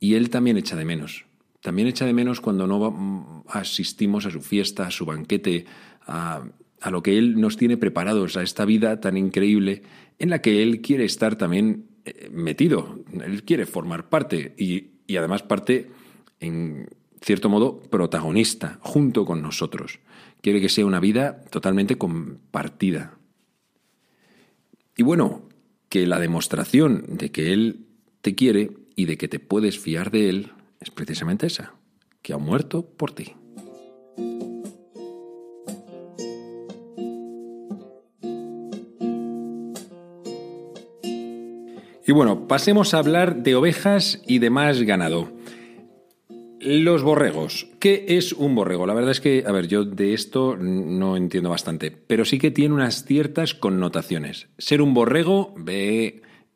Y 0.00 0.14
Él 0.14 0.30
también 0.30 0.56
echa 0.56 0.76
de 0.76 0.84
menos. 0.84 1.24
También 1.60 1.88
echa 1.88 2.04
de 2.04 2.12
menos 2.12 2.40
cuando 2.40 2.66
no 2.66 2.90
mm, 2.90 3.44
asistimos 3.48 4.26
a 4.26 4.30
su 4.30 4.42
fiesta, 4.42 4.86
a 4.86 4.90
su 4.90 5.06
banquete, 5.06 5.64
a, 6.06 6.44
lo 6.90 7.02
que 7.02 7.16
Él 7.16 7.40
nos 7.40 7.56
tiene 7.56 7.78
preparados, 7.78 8.36
a 8.36 8.42
esta 8.42 8.66
vida 8.66 9.00
tan 9.00 9.16
increíble 9.16 9.82
en 10.18 10.30
la 10.30 10.42
que 10.42 10.62
Él 10.62 10.82
quiere 10.82 11.04
estar 11.04 11.36
también 11.36 11.86
eh, 12.04 12.28
metido. 12.30 13.02
Él 13.24 13.44
quiere 13.44 13.64
formar 13.64 14.10
parte 14.10 14.54
y, 14.58 14.90
y 15.06 15.16
además 15.16 15.42
parte, 15.42 15.90
en 16.40 16.90
cierto 17.22 17.48
modo, 17.48 17.80
protagonista 17.80 18.78
junto 18.82 19.24
con 19.24 19.40
nosotros. 19.40 20.00
Quiere 20.42 20.60
que 20.60 20.68
sea 20.68 20.84
una 20.84 21.00
vida 21.00 21.40
totalmente 21.50 21.96
compartida. 21.96 23.16
Y 24.96 25.02
bueno, 25.02 25.48
que 25.94 26.08
la 26.08 26.18
demostración 26.18 27.04
de 27.06 27.30
que 27.30 27.52
Él 27.52 27.86
te 28.20 28.34
quiere 28.34 28.72
y 28.96 29.04
de 29.04 29.16
que 29.16 29.28
te 29.28 29.38
puedes 29.38 29.78
fiar 29.78 30.10
de 30.10 30.28
Él 30.28 30.50
es 30.80 30.90
precisamente 30.90 31.46
esa, 31.46 31.74
que 32.20 32.32
ha 32.32 32.36
muerto 32.36 32.84
por 32.84 33.12
ti. 33.12 33.36
Y 42.04 42.10
bueno, 42.10 42.48
pasemos 42.48 42.92
a 42.92 42.98
hablar 42.98 43.44
de 43.44 43.54
ovejas 43.54 44.20
y 44.26 44.40
demás 44.40 44.82
ganado. 44.82 45.30
Los 46.64 47.02
borregos. 47.02 47.68
¿Qué 47.78 48.06
es 48.08 48.32
un 48.32 48.54
borrego? 48.54 48.86
La 48.86 48.94
verdad 48.94 49.10
es 49.10 49.20
que, 49.20 49.44
a 49.46 49.52
ver, 49.52 49.68
yo 49.68 49.84
de 49.84 50.14
esto 50.14 50.56
no 50.56 51.14
entiendo 51.14 51.50
bastante, 51.50 51.90
pero 51.90 52.24
sí 52.24 52.38
que 52.38 52.50
tiene 52.50 52.74
unas 52.74 53.04
ciertas 53.04 53.52
connotaciones. 53.52 54.48
Ser 54.56 54.80
un 54.80 54.94
borrego 54.94 55.54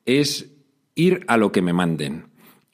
es 0.06 0.50
ir 0.94 1.26
a 1.28 1.36
lo 1.36 1.52
que 1.52 1.60
me 1.60 1.74
manden. 1.74 2.28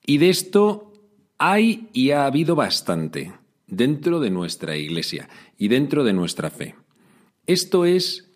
Y 0.06 0.18
de 0.18 0.30
esto 0.30 0.92
hay 1.36 1.88
y 1.92 2.12
ha 2.12 2.26
habido 2.26 2.54
bastante 2.54 3.32
dentro 3.66 4.20
de 4.20 4.30
nuestra 4.30 4.76
iglesia 4.76 5.28
y 5.58 5.66
dentro 5.66 6.04
de 6.04 6.12
nuestra 6.12 6.50
fe. 6.50 6.76
Esto 7.48 7.84
es 7.84 8.30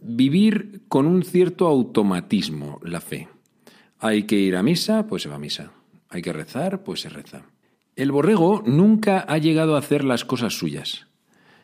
vivir 0.00 0.82
con 0.88 1.06
un 1.06 1.22
cierto 1.22 1.66
automatismo 1.66 2.78
la 2.82 3.00
fe. 3.00 3.30
Hay 4.00 4.24
que 4.24 4.36
ir 4.36 4.54
a 4.54 4.62
misa, 4.62 5.06
pues 5.06 5.22
se 5.22 5.30
va 5.30 5.36
a 5.36 5.38
misa. 5.38 5.72
Hay 6.10 6.20
que 6.20 6.34
rezar, 6.34 6.84
pues 6.84 7.00
se 7.00 7.08
reza. 7.08 7.46
El 7.96 8.12
borrego 8.12 8.62
nunca 8.66 9.20
ha 9.20 9.38
llegado 9.38 9.74
a 9.74 9.78
hacer 9.78 10.04
las 10.04 10.26
cosas 10.26 10.52
suyas. 10.52 11.06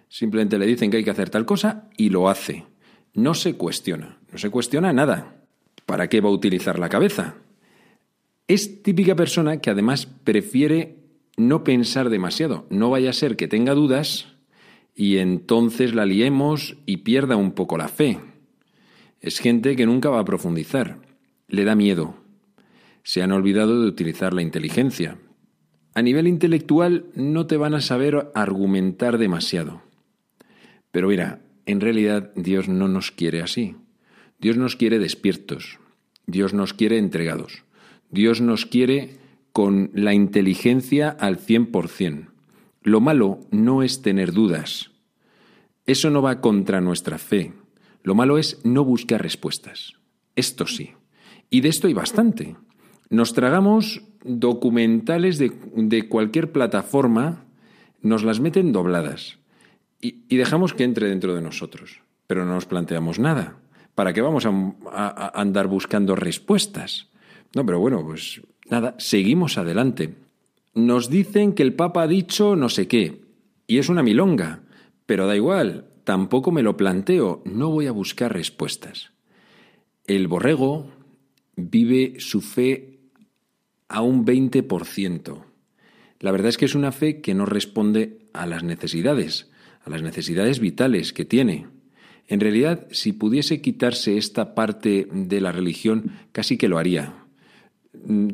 Simplemente 0.09 0.59
le 0.59 0.67
dicen 0.67 0.91
que 0.91 0.97
hay 0.97 1.05
que 1.05 1.11
hacer 1.11 1.29
tal 1.29 1.45
cosa 1.45 1.91
y 1.99 2.09
lo 2.09 2.31
hace. 2.31 2.65
No 3.13 3.35
se 3.35 3.55
cuestiona, 3.55 4.19
no 4.33 4.39
se 4.39 4.49
cuestiona 4.49 4.95
nada. 4.95 5.45
¿Para 5.85 6.09
qué 6.09 6.23
va 6.23 6.31
a 6.31 6.33
utilizar 6.33 6.79
la 6.79 6.89
cabeza? 6.89 7.35
Es 8.49 8.83
típica 8.83 9.15
persona 9.15 9.59
que 9.59 9.69
además 9.69 10.07
prefiere 10.07 10.97
no 11.37 11.65
pensar 11.65 12.09
demasiado. 12.09 12.67
No 12.71 12.89
vaya 12.89 13.11
a 13.11 13.15
ser 13.15 13.37
que 13.37 13.49
tenga 13.49 13.75
dudas 13.75 14.29
y 14.95 15.19
entonces 15.19 15.95
la 15.95 16.07
liemos 16.07 16.77
y 16.87 16.99
pierda 16.99 17.37
un 17.37 17.53
poco 17.53 17.77
la 17.77 17.89
fe. 17.89 18.21
Es 19.21 19.39
gente 19.39 19.77
que 19.77 19.85
nunca 19.85 20.09
va 20.09 20.21
a 20.21 20.25
profundizar. 20.25 20.99
Le 21.49 21.65
da 21.65 21.75
miedo. 21.75 22.15
Se 23.03 23.23
han 23.23 23.33
olvidado 23.33 23.83
de 23.83 23.89
utilizar 23.89 24.33
la 24.33 24.43
inteligencia. 24.43 25.19
A 25.95 26.03
nivel 26.03 26.27
intelectual 26.27 27.07
no 27.15 27.47
te 27.47 27.57
van 27.57 27.75
a 27.75 27.81
saber 27.81 28.31
argumentar 28.35 29.19
demasiado. 29.19 29.83
Pero 30.91 31.09
mira, 31.09 31.41
en 31.67 31.81
realidad 31.81 32.33
Dios 32.35 32.69
no 32.69 32.89
nos 32.89 33.11
quiere 33.11 33.43
así. 33.43 33.77
Dios 34.41 34.57
nos 34.57 34.77
quiere 34.77 34.99
despiertos. 34.99 35.79
Dios 36.27 36.55
nos 36.55 36.73
quiere 36.75 36.99
entregados. 36.99 37.65
Dios 38.11 38.41
nos 38.41 38.67
quiere 38.67 39.19
con 39.53 39.91
la 39.95 40.15
inteligencia 40.15 41.11
al 41.11 41.39
100%. 41.39 42.29
Lo 42.83 43.01
malo 43.01 43.41
no 43.51 43.83
es 43.83 44.03
tener 44.03 44.33
dudas. 44.33 44.91
Eso 45.87 46.11
no 46.11 46.23
va 46.23 46.41
contra 46.41 46.81
nuestra 46.81 47.19
fe. 47.19 47.53
Lo 48.03 48.15
malo 48.15 48.39
es 48.39 48.61
no 48.65 48.85
buscar 48.85 49.23
respuestas. 49.23 49.95
Esto 50.37 50.67
sí. 50.67 50.93
Y 51.51 51.61
de 51.61 51.69
esto 51.69 51.87
hay 51.87 51.93
bastante. 51.93 52.57
Nos 53.13 53.35
tragamos 53.35 54.01
documentales 54.25 55.37
de, 55.37 55.53
de 55.77 56.09
cualquier 56.09 56.51
plataforma, 56.51 57.45
nos 58.01 58.25
las 58.25 58.41
meten 58.41 58.73
dobladas 58.73 59.39
y, 60.01 60.25
y, 60.31 60.39
dejamos 60.39 60.73
que 60.73 60.85
entre 60.85 61.11
dentro 61.11 61.35
de 61.35 61.43
nosotros. 61.43 62.01
Pero 62.27 62.47
no 62.47 62.55
nos 62.55 62.65
planteamos 62.65 63.19
nada. 63.19 63.59
¿Para 63.95 64.15
qué 64.15 64.23
vamos 64.23 64.47
a, 64.47 64.49
a, 64.91 65.09
a 65.27 65.41
andar 65.43 65.67
buscando 65.67 66.17
respuestas? 66.17 67.11
No, 67.55 67.67
pero 67.67 67.81
bueno, 67.81 68.03
pues 68.03 68.41
nada, 68.71 68.95
seguimos 68.97 69.59
adelante. 69.59 70.15
Nos 70.73 71.11
dicen 71.11 71.53
que 71.53 71.65
el 71.65 71.75
Papa 71.75 72.05
ha 72.05 72.09
dicho 72.09 72.57
no 72.57 72.71
sé 72.71 72.89
qué, 72.89 73.21
y 73.67 73.77
es 73.77 73.91
una 73.91 74.03
milonga, 74.03 74.61
pero 75.05 75.27
da 75.27 75.37
igual, 75.37 75.85
tampoco 76.05 76.51
me 76.51 76.63
lo 76.63 76.79
planteo, 76.79 77.43
no 77.45 77.69
voy 77.69 77.89
a 77.89 77.93
buscar 77.93 78.33
respuestas. 78.33 79.13
El 80.07 80.29
borrego 80.29 80.87
vive 81.57 82.15
su 82.19 82.41
fe 82.41 82.92
a 83.93 84.01
un 84.03 84.25
20%. 84.25 85.45
La 86.19 86.33
verdad 86.33 86.49
es 86.49 86.57
que 86.57 86.65
es 86.65 86.75
una 86.75 86.93
fe 86.93 87.21
que 87.21 87.35
no 87.35 87.47
responde 87.47 88.19
a 88.33 88.47
las 88.47 88.65
necesidades, 88.65 89.51
a 89.85 89.91
las 89.91 90.03
necesidades 90.03 90.61
vitales 90.61 91.13
que 91.13 91.25
tiene. 91.25 91.67
En 92.29 92.41
realidad, 92.41 92.87
si 92.91 93.13
pudiese 93.13 93.61
quitarse 93.61 94.17
esta 94.17 94.55
parte 94.55 95.09
de 95.13 95.41
la 95.41 95.53
religión, 95.53 96.13
casi 96.33 96.57
que 96.57 96.69
lo 96.69 96.79
haría. 96.79 97.15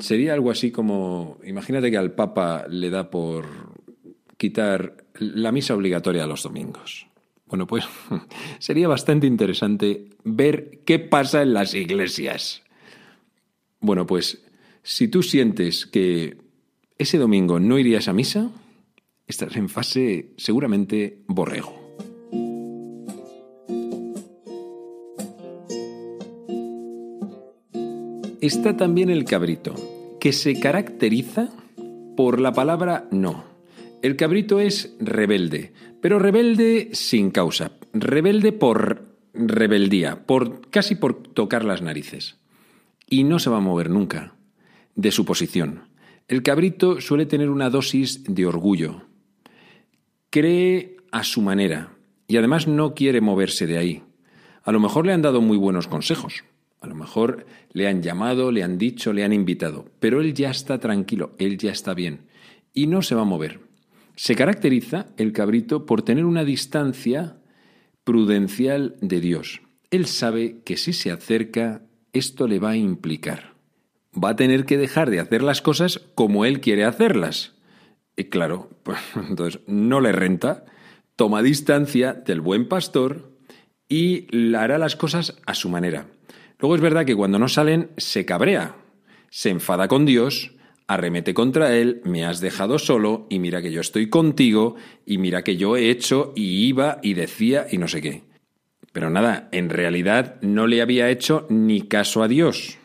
Sería 0.00 0.34
algo 0.34 0.50
así 0.50 0.70
como, 0.70 1.38
imagínate 1.44 1.90
que 1.90 1.96
al 1.96 2.12
Papa 2.12 2.66
le 2.68 2.90
da 2.90 3.10
por 3.10 3.46
quitar 4.36 5.04
la 5.18 5.50
misa 5.50 5.74
obligatoria 5.74 6.26
los 6.26 6.44
domingos. 6.44 7.08
Bueno, 7.46 7.66
pues 7.66 7.84
sería 8.60 8.86
bastante 8.86 9.26
interesante 9.26 10.10
ver 10.22 10.82
qué 10.84 10.98
pasa 10.98 11.42
en 11.42 11.54
las 11.54 11.74
iglesias. 11.74 12.62
Bueno, 13.80 14.06
pues 14.06 14.44
si 14.88 15.06
tú 15.06 15.22
sientes 15.22 15.84
que 15.84 16.38
ese 16.96 17.18
domingo 17.18 17.60
no 17.60 17.78
irías 17.78 18.08
a 18.08 18.14
misa, 18.14 18.50
estás 19.26 19.54
en 19.56 19.68
fase 19.68 20.32
seguramente 20.38 21.18
borrego. 21.26 21.78
Está 28.40 28.78
también 28.78 29.10
el 29.10 29.26
cabrito, 29.26 29.74
que 30.18 30.32
se 30.32 30.58
caracteriza 30.58 31.50
por 32.16 32.40
la 32.40 32.54
palabra 32.54 33.08
no. 33.10 33.44
El 34.00 34.16
cabrito 34.16 34.58
es 34.58 34.96
rebelde, 35.00 35.74
pero 36.00 36.18
rebelde 36.18 36.88
sin 36.92 37.30
causa, 37.30 37.72
rebelde 37.92 38.52
por 38.52 39.04
rebeldía, 39.34 40.24
por 40.24 40.70
casi 40.70 40.94
por 40.94 41.14
tocar 41.22 41.66
las 41.66 41.82
narices. 41.82 42.38
Y 43.06 43.24
no 43.24 43.38
se 43.38 43.50
va 43.50 43.58
a 43.58 43.60
mover 43.60 43.90
nunca 43.90 44.37
de 44.98 45.12
su 45.12 45.24
posición. 45.24 45.84
El 46.26 46.42
cabrito 46.42 47.00
suele 47.00 47.24
tener 47.24 47.48
una 47.48 47.70
dosis 47.70 48.24
de 48.24 48.44
orgullo. 48.44 49.02
Cree 50.28 50.96
a 51.12 51.22
su 51.22 51.40
manera 51.40 51.94
y 52.26 52.36
además 52.36 52.66
no 52.66 52.94
quiere 52.94 53.20
moverse 53.20 53.66
de 53.66 53.78
ahí. 53.78 54.02
A 54.64 54.72
lo 54.72 54.80
mejor 54.80 55.06
le 55.06 55.12
han 55.12 55.22
dado 55.22 55.40
muy 55.40 55.56
buenos 55.56 55.86
consejos, 55.86 56.44
a 56.80 56.88
lo 56.88 56.96
mejor 56.96 57.46
le 57.72 57.86
han 57.86 58.02
llamado, 58.02 58.50
le 58.50 58.64
han 58.64 58.76
dicho, 58.76 59.12
le 59.12 59.24
han 59.24 59.32
invitado, 59.32 59.86
pero 60.00 60.20
él 60.20 60.34
ya 60.34 60.50
está 60.50 60.78
tranquilo, 60.78 61.32
él 61.38 61.56
ya 61.56 61.70
está 61.70 61.94
bien 61.94 62.26
y 62.74 62.88
no 62.88 63.00
se 63.00 63.14
va 63.14 63.22
a 63.22 63.24
mover. 63.24 63.60
Se 64.16 64.34
caracteriza 64.34 65.06
el 65.16 65.32
cabrito 65.32 65.86
por 65.86 66.02
tener 66.02 66.24
una 66.24 66.44
distancia 66.44 67.36
prudencial 68.02 68.96
de 69.00 69.20
Dios. 69.20 69.62
Él 69.92 70.06
sabe 70.06 70.60
que 70.64 70.76
si 70.76 70.92
se 70.92 71.12
acerca, 71.12 71.82
esto 72.12 72.48
le 72.48 72.58
va 72.58 72.70
a 72.70 72.76
implicar. 72.76 73.57
Va 74.22 74.30
a 74.30 74.36
tener 74.36 74.64
que 74.64 74.78
dejar 74.78 75.10
de 75.10 75.20
hacer 75.20 75.42
las 75.42 75.62
cosas 75.62 76.00
como 76.14 76.44
él 76.44 76.60
quiere 76.60 76.84
hacerlas. 76.84 77.54
Y 78.16 78.24
claro, 78.24 78.70
pues 78.82 78.98
entonces 79.16 79.60
no 79.66 80.00
le 80.00 80.12
renta, 80.12 80.64
toma 81.16 81.42
distancia 81.42 82.14
del 82.14 82.40
buen 82.40 82.68
pastor 82.68 83.30
y 83.88 84.26
hará 84.56 84.78
las 84.78 84.96
cosas 84.96 85.36
a 85.46 85.54
su 85.54 85.68
manera. 85.68 86.06
Luego 86.58 86.74
es 86.74 86.80
verdad 86.80 87.06
que 87.06 87.14
cuando 87.14 87.38
no 87.38 87.48
salen 87.48 87.90
se 87.96 88.24
cabrea, 88.24 88.74
se 89.30 89.50
enfada 89.50 89.88
con 89.88 90.04
Dios, 90.04 90.52
arremete 90.88 91.34
contra 91.34 91.76
él, 91.76 92.00
me 92.04 92.24
has 92.24 92.40
dejado 92.40 92.78
solo 92.78 93.26
y 93.30 93.38
mira 93.38 93.62
que 93.62 93.70
yo 93.70 93.80
estoy 93.80 94.08
contigo 94.08 94.74
y 95.06 95.18
mira 95.18 95.44
que 95.44 95.56
yo 95.56 95.76
he 95.76 95.90
hecho 95.90 96.32
y 96.34 96.66
iba 96.66 96.98
y 97.02 97.14
decía 97.14 97.66
y 97.70 97.78
no 97.78 97.86
sé 97.86 98.00
qué. 98.00 98.24
Pero 98.92 99.10
nada, 99.10 99.48
en 99.52 99.70
realidad 99.70 100.40
no 100.40 100.66
le 100.66 100.82
había 100.82 101.10
hecho 101.10 101.46
ni 101.50 101.82
caso 101.82 102.22
a 102.22 102.28
Dios. 102.28 102.78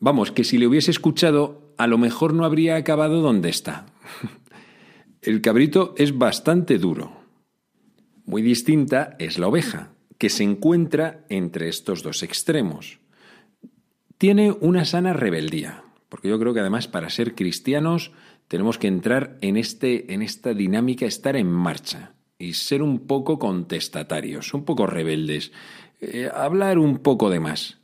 Vamos, 0.00 0.30
que 0.32 0.44
si 0.44 0.58
le 0.58 0.66
hubiese 0.66 0.90
escuchado, 0.90 1.72
a 1.78 1.86
lo 1.86 1.98
mejor 1.98 2.34
no 2.34 2.44
habría 2.44 2.76
acabado 2.76 3.20
donde 3.20 3.48
está. 3.48 3.86
El 5.22 5.40
cabrito 5.40 5.94
es 5.96 6.16
bastante 6.16 6.78
duro. 6.78 7.12
Muy 8.24 8.42
distinta 8.42 9.16
es 9.18 9.38
la 9.38 9.48
oveja 9.48 9.90
que 10.18 10.30
se 10.30 10.44
encuentra 10.44 11.24
entre 11.28 11.68
estos 11.68 12.02
dos 12.02 12.22
extremos. 12.22 12.98
Tiene 14.18 14.52
una 14.52 14.84
sana 14.84 15.12
rebeldía, 15.12 15.84
porque 16.08 16.28
yo 16.28 16.38
creo 16.38 16.54
que 16.54 16.60
además 16.60 16.88
para 16.88 17.10
ser 17.10 17.34
cristianos 17.34 18.12
tenemos 18.48 18.78
que 18.78 18.88
entrar 18.88 19.36
en, 19.40 19.56
este, 19.56 20.12
en 20.14 20.22
esta 20.22 20.54
dinámica, 20.54 21.06
estar 21.06 21.36
en 21.36 21.50
marcha 21.50 22.14
y 22.38 22.54
ser 22.54 22.82
un 22.82 23.06
poco 23.06 23.38
contestatarios, 23.38 24.54
un 24.54 24.64
poco 24.64 24.86
rebeldes, 24.86 25.52
eh, 26.00 26.30
hablar 26.32 26.78
un 26.78 26.98
poco 26.98 27.30
de 27.30 27.40
más. 27.40 27.78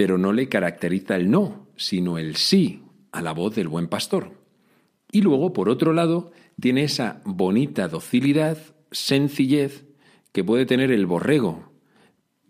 Pero 0.00 0.16
no 0.16 0.32
le 0.32 0.48
caracteriza 0.48 1.14
el 1.16 1.30
no, 1.30 1.66
sino 1.76 2.16
el 2.16 2.36
sí 2.36 2.84
a 3.12 3.20
la 3.20 3.32
voz 3.32 3.54
del 3.54 3.68
buen 3.68 3.86
pastor. 3.86 4.32
Y 5.12 5.20
luego, 5.20 5.52
por 5.52 5.68
otro 5.68 5.92
lado, 5.92 6.32
tiene 6.58 6.84
esa 6.84 7.20
bonita 7.26 7.86
docilidad, 7.86 8.56
sencillez, 8.90 9.84
que 10.32 10.42
puede 10.42 10.64
tener 10.64 10.90
el 10.90 11.04
borrego, 11.04 11.70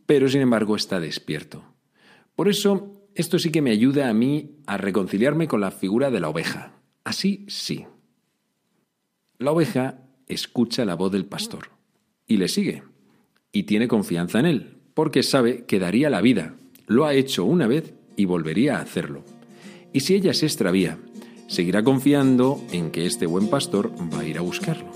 pero 0.06 0.28
sin 0.28 0.42
embargo 0.42 0.76
está 0.76 1.00
despierto. 1.00 1.64
Por 2.36 2.48
eso, 2.48 3.02
esto 3.16 3.40
sí 3.40 3.50
que 3.50 3.62
me 3.62 3.72
ayuda 3.72 4.08
a 4.08 4.14
mí 4.14 4.52
a 4.66 4.76
reconciliarme 4.76 5.48
con 5.48 5.60
la 5.60 5.72
figura 5.72 6.12
de 6.12 6.20
la 6.20 6.28
oveja. 6.28 6.74
Así 7.02 7.46
sí. 7.48 7.84
La 9.38 9.50
oveja 9.50 10.04
escucha 10.28 10.84
la 10.84 10.94
voz 10.94 11.10
del 11.10 11.26
pastor 11.26 11.70
y 12.28 12.36
le 12.36 12.46
sigue, 12.46 12.84
y 13.50 13.64
tiene 13.64 13.88
confianza 13.88 14.38
en 14.38 14.46
él, 14.46 14.76
porque 14.94 15.24
sabe 15.24 15.64
que 15.64 15.80
daría 15.80 16.10
la 16.10 16.20
vida. 16.20 16.54
Lo 16.90 17.06
ha 17.06 17.14
hecho 17.14 17.44
una 17.44 17.68
vez 17.68 17.94
y 18.16 18.24
volvería 18.24 18.78
a 18.78 18.80
hacerlo. 18.80 19.22
Y 19.92 20.00
si 20.00 20.16
ella 20.16 20.34
se 20.34 20.46
extravía, 20.46 20.98
seguirá 21.46 21.84
confiando 21.84 22.60
en 22.72 22.90
que 22.90 23.06
este 23.06 23.26
buen 23.26 23.46
pastor 23.46 23.92
va 24.12 24.22
a 24.22 24.26
ir 24.26 24.38
a 24.38 24.40
buscarlo. 24.40 24.90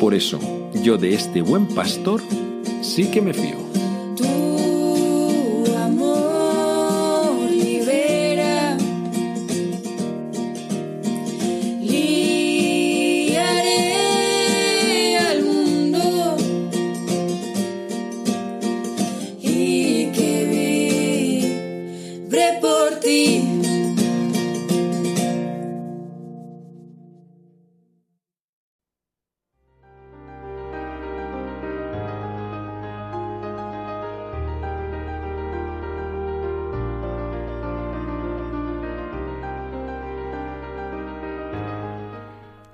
Por 0.00 0.12
eso, 0.12 0.40
yo 0.82 0.98
de 0.98 1.14
este 1.14 1.40
buen 1.40 1.68
pastor 1.68 2.20
sí 2.80 3.12
que 3.12 3.22
me 3.22 3.32
fío. 3.32 3.71